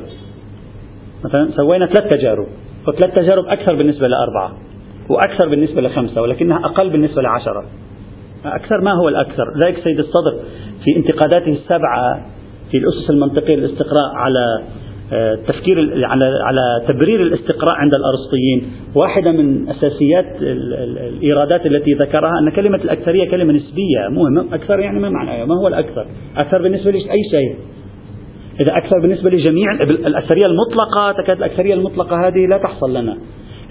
[1.25, 2.47] مثلا سوينا ثلاث تجارب
[2.87, 4.57] وثلاث تجارب أكثر بالنسبة لأربعة
[5.09, 7.65] وأكثر بالنسبة لخمسة ولكنها أقل بالنسبة لعشرة
[8.45, 10.39] أكثر ما هو الأكثر ذلك سيد الصدر
[10.83, 12.25] في انتقاداته السبعة
[12.71, 14.63] في الأسس المنطقية للاستقراء على
[15.13, 15.39] آه،
[16.03, 23.31] على على تبرير الاستقراء عند الأرسطيين، واحدة من أساسيات الإيرادات التي ذكرها أن كلمة الأكثرية
[23.31, 26.05] كلمة نسبية، مو أكثر يعني ما معنى ما هو الأكثر؟
[26.37, 27.55] أكثر بالنسبة لاي شيء.
[28.59, 33.17] إذا أكثر بالنسبة لجميع الأكثرية المطلقة تكاد الأكثرية المطلقة هذه لا تحصل لنا.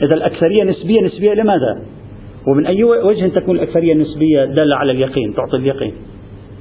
[0.02, 1.82] إذا الأكثرية نسبية نسبية لماذا؟
[2.48, 5.92] ومن أي وجه تكون الأكثرية النسبيه داله على اليقين، تعطي اليقين.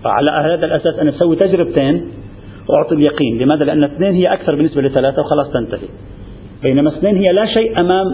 [0.04, 2.12] فعلى هذا الأساس أنا أسوي تجربتين
[2.78, 5.88] أعطي اليقين لماذا؟ لأن اثنين هي أكثر بالنسبة لثلاثة وخلاص تنتهي
[6.64, 8.06] بينما اثنين هي لا شيء أمام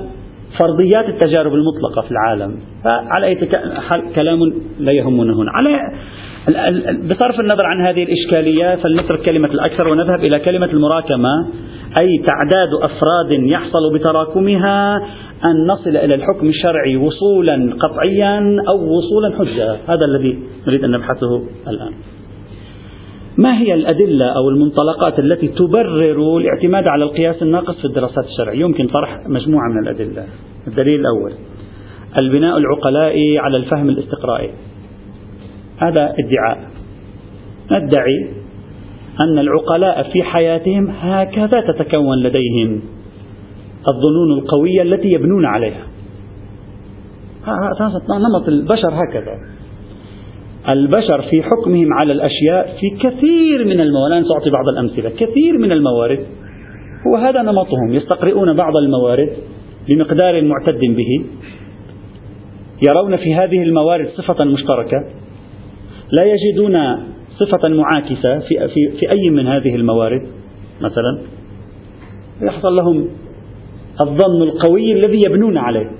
[0.59, 3.37] فرضيات التجارب المطلقة في العالم فعلى أي
[3.89, 4.39] حال كلام
[4.79, 5.69] لا يهمنا هنا على
[7.09, 11.47] بصرف النظر عن هذه الإشكالية فلنترك كلمة الأكثر ونذهب إلى كلمة المراكمة
[11.99, 14.95] أي تعداد أفراد يحصل بتراكمها
[15.45, 19.73] أن نصل إلى الحكم الشرعي وصولا قطعيا أو وصولا حجة.
[19.87, 21.93] هذا الذي نريد أن نبحثه الآن.
[23.37, 28.87] ما هي الأدلة أو المنطلقات التي تبرر الاعتماد على القياس الناقص في الدراسات الشرعية؟ يمكن
[28.87, 30.25] طرح مجموعة من الأدلة.
[30.67, 31.31] الدليل الأول
[32.21, 34.51] البناء العقلائي على الفهم الاستقرائي.
[35.81, 36.71] هذا ادعاء.
[37.71, 38.29] ندعي
[39.23, 42.81] أن العقلاء في حياتهم هكذا تتكون لديهم.
[43.89, 45.87] الظنون القوية التي يبنون عليها.
[48.19, 49.35] نمط البشر هكذا.
[50.69, 56.19] البشر في حكمهم على الأشياء في كثير من الموارد سأعطي بعض الأمثلة كثير من الموارد.
[57.07, 59.29] هو هذا نمطهم يستقرئون بعض الموارد
[59.89, 61.25] بمقدار معتد به.
[62.89, 65.20] يرون في هذه الموارد صفة مشتركة.
[66.11, 66.77] لا يجدون
[67.39, 70.21] صفة معاكسة في, في, في أي من هذه الموارد
[70.81, 71.21] مثلا.
[72.41, 73.07] يحصل لهم
[74.03, 75.91] الظن القوي الذي يبنون عليه.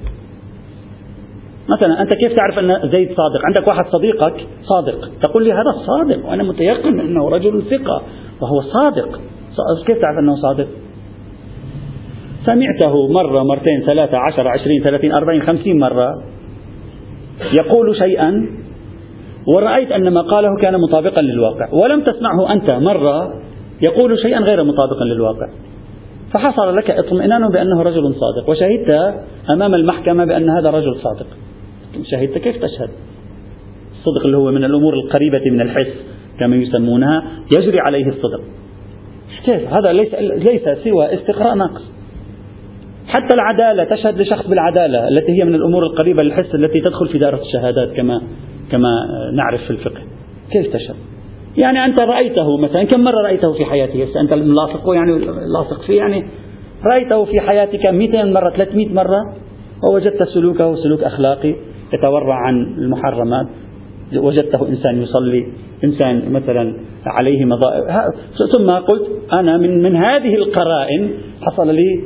[1.69, 5.10] مثلا أنت كيف تعرف أن زيد صادق؟ عندك واحد صديقك صادق.
[5.21, 8.02] تقول لي هذا صادق وأنا متيقن أنه رجل ثقة
[8.41, 9.19] وهو صادق.
[9.86, 10.67] كيف تعرف أنه صادق؟
[12.45, 16.24] سمعته مرة مرتين ثلاثة عشر عشرين ثلاثين أربعين خمسين مرة
[17.60, 18.61] يقول شيئا
[19.47, 23.41] ورأيت أن ما قاله كان مطابقا للواقع ولم تسمعه أنت مرة
[23.82, 25.47] يقول شيئا غير مطابقا للواقع.
[26.34, 29.15] فحصل لك اطمئنان بأنه رجل صادق وشهدت
[29.49, 31.27] أمام المحكمة بأن هذا رجل صادق.
[32.12, 32.89] شهدت كيف تشهد؟
[33.91, 35.93] الصدق اللي هو من الأمور القريبة من الحس
[36.39, 37.23] كما يسمونها
[37.58, 38.41] يجري عليه الصدق.
[39.45, 40.13] كيف؟ هذا ليس,
[40.49, 41.91] ليس سوى استقراء ناقص.
[43.08, 47.41] حتى العدالة تشهد لشخص بالعدالة التي هي من الأمور القريبة للحس التي تدخل في دائرة
[47.41, 48.21] الشهادات كما
[48.71, 48.89] كما
[49.34, 50.02] نعرف في الفقه.
[50.52, 50.95] كيف تشهد
[51.58, 55.12] يعني أنت رأيته مثلا كم مرة رأيته في حياتك؟ أنت اللاصق يعني
[55.54, 56.26] لاصق فيه يعني
[56.86, 59.36] رأيته في حياتك 200 مرة 300 مرة
[59.89, 61.56] ووجدت سلوكه سلوك أخلاقي
[61.93, 63.47] يتورع عن المحرمات.
[64.15, 65.47] وجدته إنسان يصلي
[65.84, 66.74] إنسان مثلا
[67.06, 67.84] عليه مضائب
[68.56, 71.10] ثم قلت أنا من, من هذه القرائن
[71.41, 72.04] حصل لي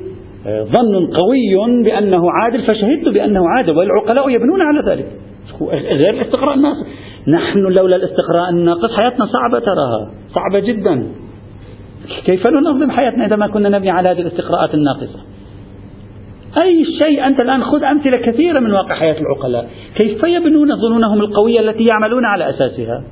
[0.48, 5.06] آه، ظن قوي بأنه عادل فشهدت بأنه عادل والعقلاء يبنون على ذلك.
[5.72, 6.86] غير الاستقراء الناقص.
[7.28, 10.12] نحن لولا الاستقراء الناقص حياتنا صعبة تراها.
[10.36, 11.08] صعبة جدا.
[12.26, 15.20] كيف ننظم حياتنا إذا ما كنا نبني على هذه الاستقراءات الناقصة؟
[16.62, 19.70] أي شيء أنت الآن خذ أمثلة كثيرة من واقع حياة العقلاء.
[19.96, 23.04] كيف يبنون ظنونهم القوية التي يعملون على أساسها؟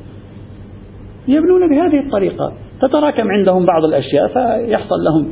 [1.27, 2.53] يبنون بهذه الطريقة.
[2.81, 5.27] تتراكم عندهم بعض الأشياء فيحصل لهم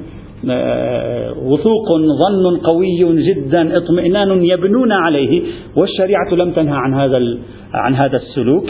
[1.38, 1.88] وثوق
[2.22, 5.42] ظن قوي جدا اطمئنان يبنون عليه
[5.76, 7.38] والشريعة لم تنهى عن هذا
[7.74, 8.66] عن هذا السلوك.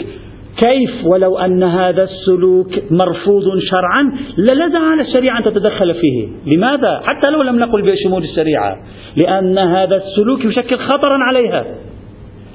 [0.66, 4.02] كيف ولو أن هذا السلوك مرفوض شرعا
[4.38, 8.76] للزم على الشريعة أن تتدخل فيه؟ لماذا؟ حتى لو لم نقل بشمول الشريعة.
[9.24, 11.64] لأن هذا السلوك يشكل خطرا عليها.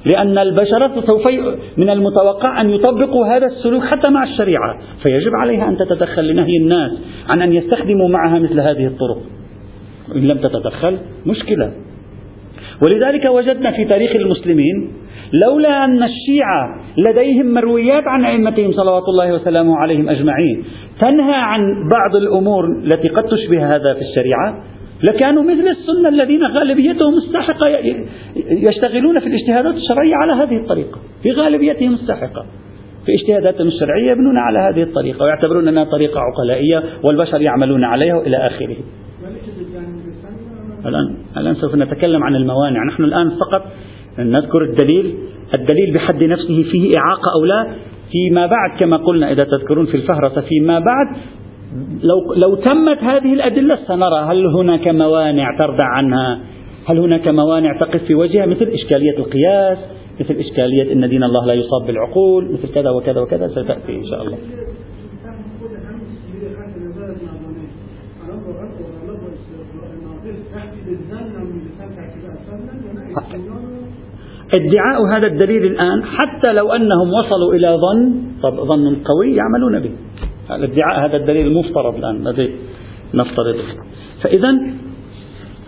[0.04, 1.28] لأن البشر سوف
[1.76, 4.78] من المتوقع أن يطبقوا هذا السلوك حتى مع الشريعة.
[5.02, 6.90] فيجب عليها أن تتدخل لنهي الناس
[7.30, 9.18] عن أن يستخدموا معها مثل هذه الطرق.
[10.16, 11.72] إن لم تتدخل مشكلة.
[12.86, 14.92] ولذلك وجدنا في تاريخ المسلمين
[15.32, 20.64] لولا أن الشيعة لديهم مرويات عن أئمتهم صلوات الله وسلامه عليهم أجمعين
[21.00, 24.64] تنهى عن بعض الأمور التي قد تشبه هذا في الشريعة.
[25.02, 27.66] لكانوا مثل السنة الذين غالبيتهم الساحقة
[28.50, 30.98] يشتغلون في الاجتهادات الشرعية على هذه الطريقة.
[31.22, 32.46] في غالبيتهم الساحقة
[33.06, 38.36] في اجتهاداتهم الشرعية يبنون على هذه الطريقة ويعتبرون أنها طريقة عقلائية والبشر يعملون عليها وإلى
[38.36, 38.76] آخره.
[40.86, 42.84] الآن الآن سوف نتكلم عن الموانع.
[42.92, 43.64] نحن الآن فقط
[44.18, 45.14] نذكر الدليل.
[45.58, 47.74] الدليل بحد نفسه فيه إعاقة أو لا؟
[48.12, 51.16] فيما بعد كما قلنا إذا تذكرون في الفهرسة فيما بعد
[52.02, 56.40] لو لو تمت هذه الأدلة سنرى هل هناك موانع تردع عنها؟
[56.86, 59.78] هل هناك موانع تقف في وجهها؟ مثل إشكالية القياس
[60.20, 64.22] مثل إشكالية أن دين الله لا يصاب بالعقول مثل كذا وكذا وكذا ستأتي إن شاء
[64.22, 64.38] الله.
[74.56, 78.12] ادعاء هذا الدليل الآن حتى لو أنهم وصلوا إلى ظن
[78.42, 79.90] طب ظن قوي يعملون به.
[80.50, 82.54] الادعاء هذا الدليل المفترض الآن الذي
[83.14, 83.64] نفترضه.
[84.22, 84.58] فإذا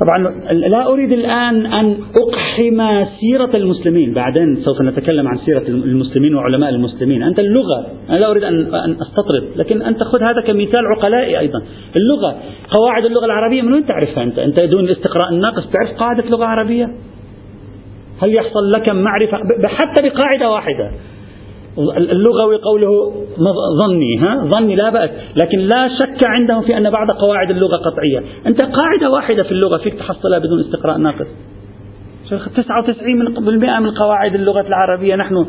[0.01, 0.18] طبعا
[0.53, 4.14] لا أريد الآن أن أقحم سيرة المسلمين.
[4.14, 7.22] بعدين سوف نتكلم عن سيرة المسلمين وعلماء المسلمين.
[7.22, 11.62] أنت اللغة أنا لا أريد أن أستطرد لكن أنت خذ هذا كمثال عقلائي أيضا.
[11.97, 12.37] اللغة
[12.70, 16.95] قواعد اللغة العربية من وين تعرفها أنت؟ أنت دون الاستقراء الناقص تعرف قاعدة لغة عربية؟
[18.22, 20.91] هل يحصل لك معرفة؟ حتى بقاعدة واحدة.
[21.79, 23.12] اللغوي قوله
[23.81, 25.11] ظني ها؟ ظني لا بأس.
[25.43, 28.23] لكن لا شك عندهم في أن بعض قواعد اللغة قطعية.
[28.47, 31.27] أنت قاعدة واحدة في اللغة فيك تحصلها بدون استقراء ناقص.
[32.31, 33.25] 99 من
[33.83, 35.16] من قواعد اللغة العربية.
[35.16, 35.47] نحن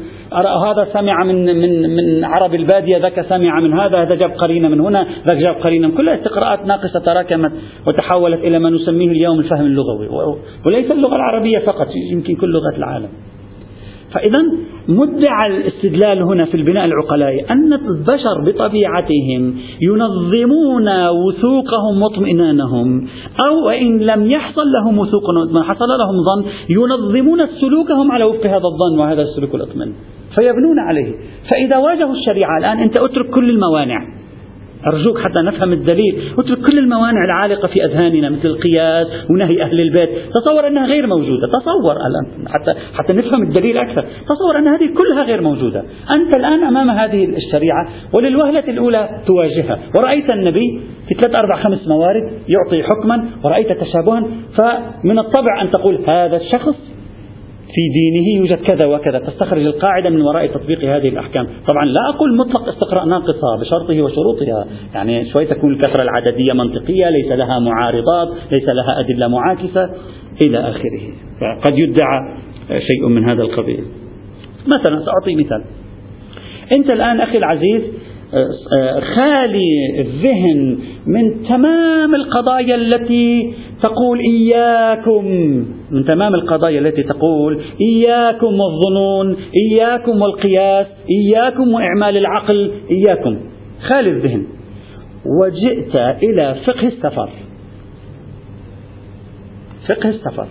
[0.66, 4.80] هذا سمع من من من عرب البادية ذاك سمع من هذا هذا جاب قرينة من
[4.80, 7.52] هنا ذاك جاب قرينة من كلها استقراءات ناقصة تراكمت
[7.88, 10.08] وتحولت إلى ما نسميه اليوم الفهم اللغوي.
[10.66, 13.10] وليس اللغة العربية فقط يمكن كل لغات العالم.
[14.12, 14.41] فإذا
[14.88, 23.07] مدعى الاستدلال هنا في البناء العقلائي أن البشر بطبيعتهم ينظمون وثوقهم واطمئنانهم
[23.47, 25.24] أو وإن لم يحصل لهم وثوق
[25.64, 29.93] حصل لهم ظن ينظمون سلوكهم على وفق هذا الظن وهذا السلوك الاطمئنان
[30.36, 31.14] فيبنون عليه.
[31.49, 34.21] فإذا واجهوا الشريعة الآن أنت أترك كل الموانع.
[34.88, 36.34] أرجوك حتى نفهم الدليل.
[36.40, 40.10] اترك كل الموانع العالقة في أذهاننا مثل القياس ونهي أهل البيت.
[40.34, 41.48] تصور أنها غير موجودة.
[41.48, 44.02] تصور الآن حتى, حتى نفهم الدليل أكثر.
[44.02, 45.84] تصور أن هذه كلها غير موجودة.
[46.12, 49.80] أنت الآن أمام هذه الشريعة وللوهلة الأولى تواجهها.
[49.98, 54.24] ورأيت النبي في ثلاث أربع خمس موارد يعطي حكما ورأيت تشابها.
[54.58, 56.91] فمن الطبع أن تقول هذا الشخص
[57.74, 61.46] في دينه يوجد كذا وكذا تستخرج القاعدة من وراء تطبيق هذه الأحكام.
[61.46, 64.66] طبعا لا أقول مطلق استقراء ناقصة بشرطه وشروطها.
[64.94, 69.90] يعني شوي تكون الكثرة العددية منطقية ليس لها معارضات ليس لها أدلة معاكسة
[70.46, 71.02] إلى آخره.
[71.42, 73.84] فقد يدعى شيء من هذا القبيل.
[74.68, 75.64] مثلا سأعطي مثال.
[76.72, 77.82] أنت الآن أخي العزيز
[79.16, 83.54] خالي الذهن من تمام القضايا التي
[83.84, 85.26] تقول إياكم
[85.92, 89.38] من تمام القضايا التي تقول إياكم والظنون
[89.72, 93.38] إياكم والقياس إياكم وإعمال العقل إياكم.
[93.88, 94.46] خالي الذهن.
[95.42, 97.30] وجئت إلى فقه السفر.
[99.88, 100.48] فقه السفر.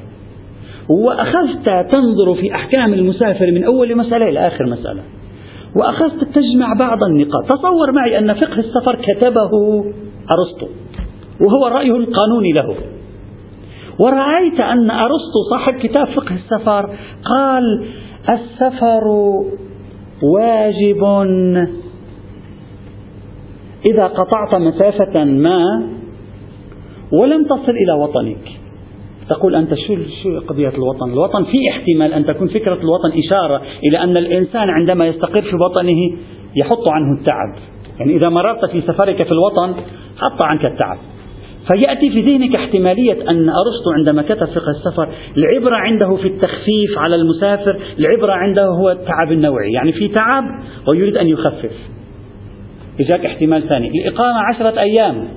[0.88, 5.02] وأخذت تنظر في أحكام المسافر من أول مسألة إلى آخر مسألة.
[5.76, 7.44] وأخذت تجمع بعض النقاط.
[7.48, 9.84] تصور معي أن فقه السفر كتبه
[10.30, 10.66] أرسطو
[11.40, 12.74] وهو رأيه القانوني له.
[13.98, 16.90] ورأيت أن أرسطو صاحب كتاب فقه السفر
[17.24, 17.86] قال
[18.30, 19.08] السفر
[20.22, 21.04] واجب.
[23.86, 25.82] إذا قطعت مسافة ما
[27.12, 28.59] ولم تصل إلى وطنك.
[29.28, 33.98] تقول أنت شو شو قضية الوطن؟ الوطن في احتمال أن تكون فكرة الوطن إشارة إلى
[33.98, 36.18] أن الإنسان عندما يستقر في وطنه
[36.56, 37.54] يحط عنه التعب.
[37.98, 39.74] يعني إذا مررت في سفرك في الوطن
[40.16, 40.98] حط عنك التعب.
[41.72, 47.14] فيأتي في ذهنك احتمالية أن أرسطو عندما كتب فقه السفر العبرة عنده في التخفيف على
[47.14, 49.72] المسافر العبرة عنده هو التعب النوعي.
[49.72, 50.44] يعني في تعب
[50.88, 51.72] ويريد أن يخفف.
[53.00, 53.88] إجاك احتمال ثاني.
[53.88, 55.28] الإقامة عشرة أيام.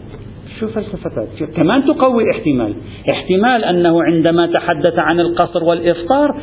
[0.60, 2.76] شو فلسفتك كمان تقوي احتمال.
[3.14, 6.42] احتمال أنه عندما تحدث عن القصر والإفطار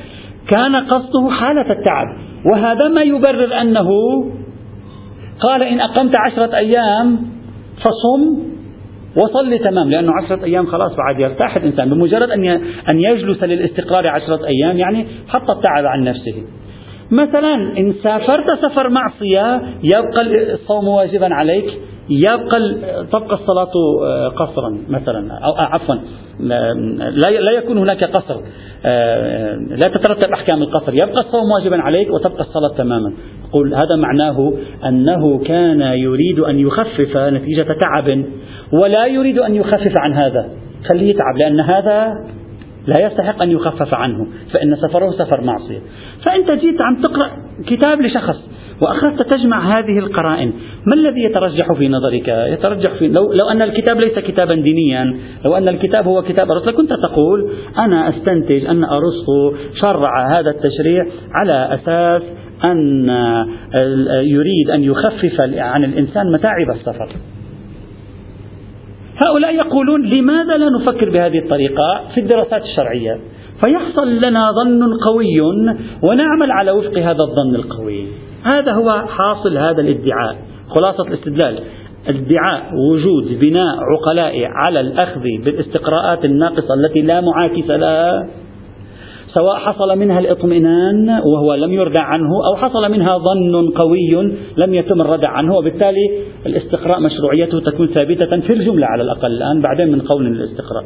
[0.50, 2.06] كان قصده حالة التعب.
[2.52, 3.88] وهذا ما يبرر أنه
[5.40, 7.16] قال إن أقمت عشرة أيام
[7.76, 8.50] فصم
[9.16, 11.90] وصل تمام لأنه عشرة أيام خلاص بعد يرتاح الإنسان.
[11.90, 12.48] بمجرد أن
[12.88, 16.42] أن يجلس للاستقرار عشرة أيام يعني حط التعب عن نفسه.
[17.10, 21.64] مثلا إن سافرت سفر معصية يبقى الصوم واجبا عليك.
[22.10, 22.74] يبقى
[23.12, 25.94] تبقى الصلاة آه، قصرا مثلا أو آه، عفوا.
[27.40, 28.40] لا يكون هناك قصر
[28.84, 30.94] آه، لا تترتب أحكام القصر.
[30.94, 33.12] يبقى الصوم واجبا عليك وتبقى الصلاة تماما.
[33.52, 34.52] قل هذا معناه
[34.84, 38.24] أنه كان يريد أن يخفف نتيجة تعب
[38.72, 40.48] ولا يريد أن يخفف عن هذا.
[40.88, 42.14] خليه يتعب لأن هذا
[42.86, 45.78] لا يستحق أن يخفف عنه فإن سفره سفر معصية.
[46.26, 47.30] فأنت جيت عم تقرأ
[47.66, 48.50] كتاب لشخص
[48.82, 50.52] وأخذت تجمع هذه القرائن.
[50.86, 55.56] ما الذي يترجح في نظرك؟ يترجح في لو, لو أن الكتاب ليس كتابا دينيا لو
[55.56, 61.68] أن الكتاب هو كتاب أرسطو كنت تقول أنا أستنتج أن أرسطو شرع هذا التشريع على
[61.74, 62.22] أساس
[62.64, 63.08] أن
[64.24, 67.08] يريد أن يخفف عن الإنسان متاعب السفر.
[69.26, 73.18] هؤلاء يقولون لماذا لا نفكر بهذه الطريقة في الدراسات الشرعية؟
[73.64, 75.40] فيحصل لنا ظن قوي
[76.02, 78.06] ونعمل على وفق هذا الظن القوي.
[78.44, 80.36] هذا هو حاصل هذا الادعاء.
[80.68, 81.58] خلاصة الاستدلال.
[82.06, 88.28] ادعاء وجود بناء عقلاء على الأخذ بالاستقراءات الناقصة التي لا معاكس لها
[89.34, 95.00] سواء حصل منها الاطمئنان وهو لم يردع عنه أو حصل منها ظن قوي لم يتم
[95.00, 96.10] الردع عنه وبالتالي
[96.46, 100.84] الاستقراء مشروعيته تكون ثابتة في الجملة على الأقل الآن بعدين من قول الاستقراء.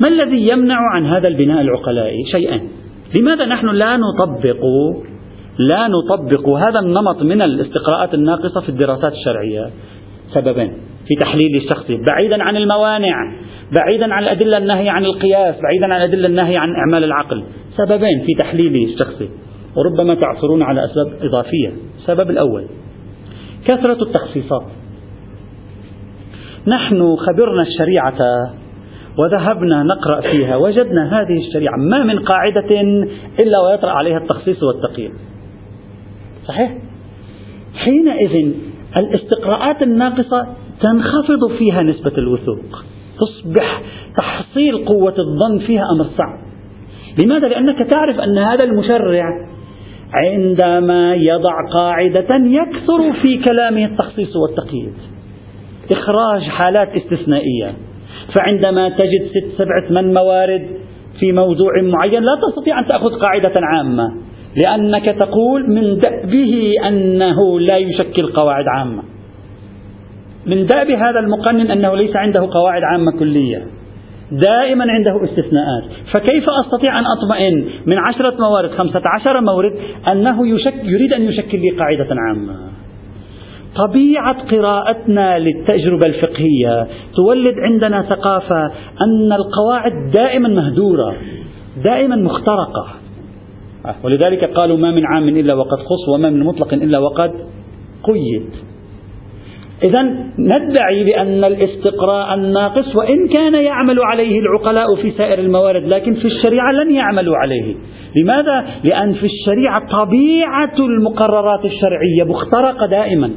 [0.00, 2.68] ما الذي يمنع عن هذا البناء العقلائي؟ شيئين
[3.18, 4.60] لماذا نحن لا نطبق
[5.58, 9.70] لا نطبق هذا النمط من الاستقراءات الناقصة في الدراسات الشرعية.
[10.34, 10.72] سببين.
[11.08, 13.14] في تحليل الشخصي بعيدا عن الموانع
[13.78, 17.44] بعيدا عن الأدلة النهي عن القياس بعيدا عن الأدلة النهي عن إعمال العقل.
[17.76, 19.28] سببين في تحليلي الشخصي
[19.76, 21.72] وربما تعثرون على أسباب إضافية.
[21.98, 22.66] السبب الأول
[23.68, 24.66] كثرة التخصيصات.
[26.66, 28.18] نحن خبرنا الشريعة
[29.18, 32.80] وذهبنا نقرأ فيها وجدنا هذه الشريعة ما من قاعدة
[33.38, 35.12] إلا ويطرأ عليها التخصيص والتقييد
[36.48, 36.72] صحيح؟
[37.74, 38.52] حينئذ
[38.98, 40.46] الاستقراءات الناقصة
[40.80, 42.84] تنخفض فيها نسبة الوثوق.
[43.20, 43.82] تصبح
[44.16, 46.38] تحصيل قوة الظن فيها أمر صعب.
[47.22, 49.24] لماذا؟ لأنك تعرف أن هذا المشرع
[50.12, 54.94] عندما يضع قاعدة يكثر في كلامه التخصيص والتقييد.
[55.90, 57.72] إخراج حالات استثنائية.
[58.36, 60.68] فعندما تجد ست سبعة من موارد
[61.20, 64.04] في موضوع معين لا تستطيع أن تأخذ قاعدة عامة.
[64.62, 69.02] لأنك تقول من دأبه أنه لا يشكل قواعد عامة.
[70.46, 73.66] من دأب هذا المقنن أنه ليس عنده قواعد عامة كلية.
[74.32, 75.84] دائما عنده استثناءات.
[76.12, 79.72] فكيف أستطيع أن أطمئن من عشرة موارد خمسة عشر مورد
[80.12, 82.54] أنه يشك يريد أن يشكل لي قاعدة عامة؟
[83.76, 86.86] طبيعة قراءتنا للتجربة الفقهية
[87.16, 88.66] تولد عندنا ثقافة
[89.00, 91.16] أن القواعد دائما مهدورة
[91.84, 92.86] دائما مخترقة.
[94.04, 97.30] ولذلك قالوا ما من عام إلا وقد خص وما من مطلق إلا وقد
[98.02, 98.50] قيد.
[99.82, 100.02] إذا
[100.38, 106.72] ندعي بأن الاستقراء الناقص وإن كان يعمل عليه العقلاء في سائر الموارد لكن في الشريعة
[106.72, 107.74] لن يعملوا عليه.
[108.16, 113.30] لماذا؟ لأن في الشريعة طبيعة المقررات الشرعية مخترقة دائما.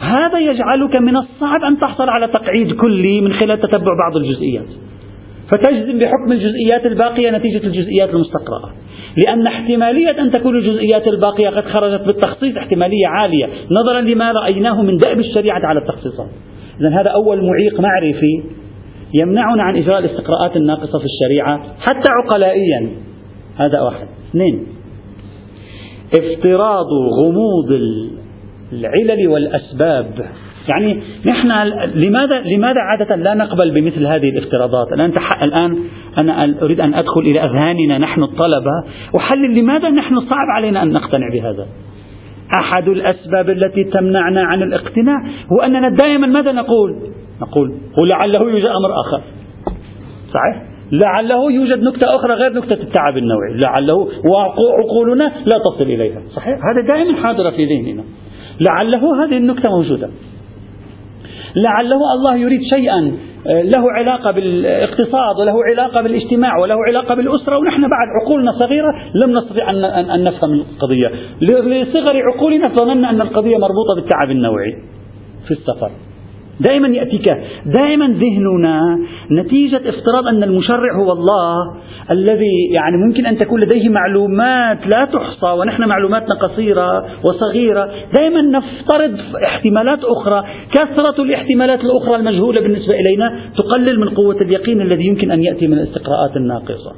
[0.00, 4.68] هذا يجعلك من الصعب أن تحصل على تقعيد كلي من خلال تتبع بعض الجزئيات.
[5.50, 8.72] فتجزم بحكم الجزئيات الباقية نتيجة الجزئيات المستقرأة
[9.24, 14.96] لأن احتمالية أن تكون الجزئيات الباقية قد خرجت بالتخصيص احتمالية عالية نظرا لما رأيناه من
[14.96, 16.28] دأب الشريعة على التخصيصات.
[16.80, 18.42] إذا هذا أول معيق معرفي
[19.14, 22.88] يمنعنا عن إجراء الاستقراءات الناقصة في الشريعة حتى عقلائيا.
[23.56, 24.06] هذا واحد.
[24.30, 24.66] اثنين.
[26.18, 26.86] افتراض
[27.20, 27.80] غموض
[28.72, 30.06] العلل والأسباب
[30.68, 31.48] يعني نحن
[31.94, 35.12] لماذا لماذا عادة لا نقبل بمثل هذه الافتراضات؟ الآن
[35.46, 35.78] الآن
[36.18, 38.84] أنا أريد أن أدخل إلى أذهاننا نحن الطلبة
[39.16, 41.66] أحلل لماذا نحن صعب علينا أن نقتنع بهذا؟
[42.60, 46.96] أحد الأسباب التي تمنعنا عن الاقتناع هو أننا دائما ماذا نقول؟
[47.40, 49.22] نقول ولعله يوجد أمر آخر
[50.34, 50.62] صحيح؟
[50.92, 56.86] لعله يوجد نكتة أخرى غير نكتة التعب النوعي لعله وعقولنا لا تصل إليها صحيح؟ هذا
[56.86, 58.02] دائما حاضر في ذهننا
[58.60, 60.10] لعله هذه النكتة موجودة
[61.54, 63.12] لعله الله يريد شيئا
[63.46, 68.92] آه، له علاقة بالاقتصاد وله علاقة بالاجتماع وله علاقة بالأسرة ونحن بعد عقولنا صغيرة
[69.24, 69.70] لم نستطيع
[70.14, 71.10] أن نفهم القضية.
[71.40, 74.72] لصغر عقولنا ظننا أن القضية مربوطة بالتعب النوعي
[75.46, 75.90] في السفر.
[76.60, 77.28] دائما يأتيك.
[77.66, 78.98] دائما ذهننا
[79.30, 81.76] نتيجة افتراض أن المشرع هو الله
[82.10, 87.90] الذي يعني ممكن أن تكون لديه معلومات لا تحصى ونحن معلوماتنا قصيرة وصغيرة.
[88.14, 90.44] دائما نفترض احتمالات أخرى.
[90.72, 95.78] كثرة الاحتمالات الأخرى المجهولة بالنسبة إلينا تقلل من قوة اليقين الذي يمكن أن يأتي من
[95.78, 96.92] الاستقراءات الناقصة.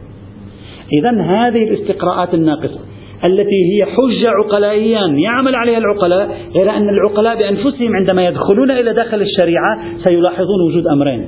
[0.93, 2.81] إذا هذه الاستقراءات الناقصة
[3.27, 9.23] التي هي حجة عقلائيا يعمل عليها العقلاء غير أن العقلاء بأنفسهم عندما يدخلون إلى داخل
[9.23, 11.27] الشريعة سيلاحظون وجود أمرين.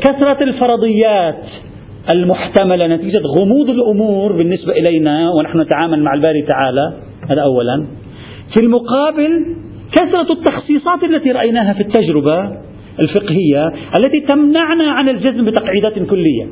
[0.00, 1.44] كثرة الفرضيات
[2.10, 6.92] المحتملة نتيجة غموض الأمور بالنسبة إلينا ونحن نتعامل مع الباري تعالى
[7.30, 7.86] هذا أولا.
[8.54, 9.56] في المقابل
[9.92, 12.50] كثرة التخصيصات التي رأيناها في التجربة
[13.02, 13.66] الفقهية
[13.98, 16.46] التي تمنعنا عن الجزم بتقعيدات كلية.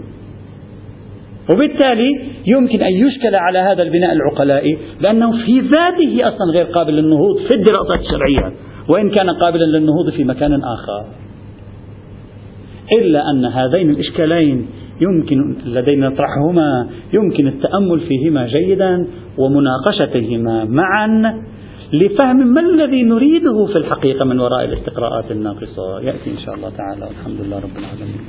[1.52, 7.36] وبالتالي يمكن أن يشكل على هذا البناء العقلائي لأنه في ذاته أصلا غير قابل للنهوض
[7.36, 8.52] في الدراسات الشرعية
[8.88, 11.04] وإن كان قابلا للنهوض في مكان آخر.
[12.92, 14.66] إلا أن هذين الإشكالين
[15.00, 19.06] يمكن الذين نطرحهما يمكن التأمل فيهما جيدا
[19.38, 21.42] ومناقشتهما معا
[21.92, 26.00] لفهم ما الذي نريده في الحقيقة من وراء الاستقراءات الناقصة.
[26.00, 27.06] يأتي إن شاء الله تعالى.
[27.06, 28.20] والحمد لله رب العالمين.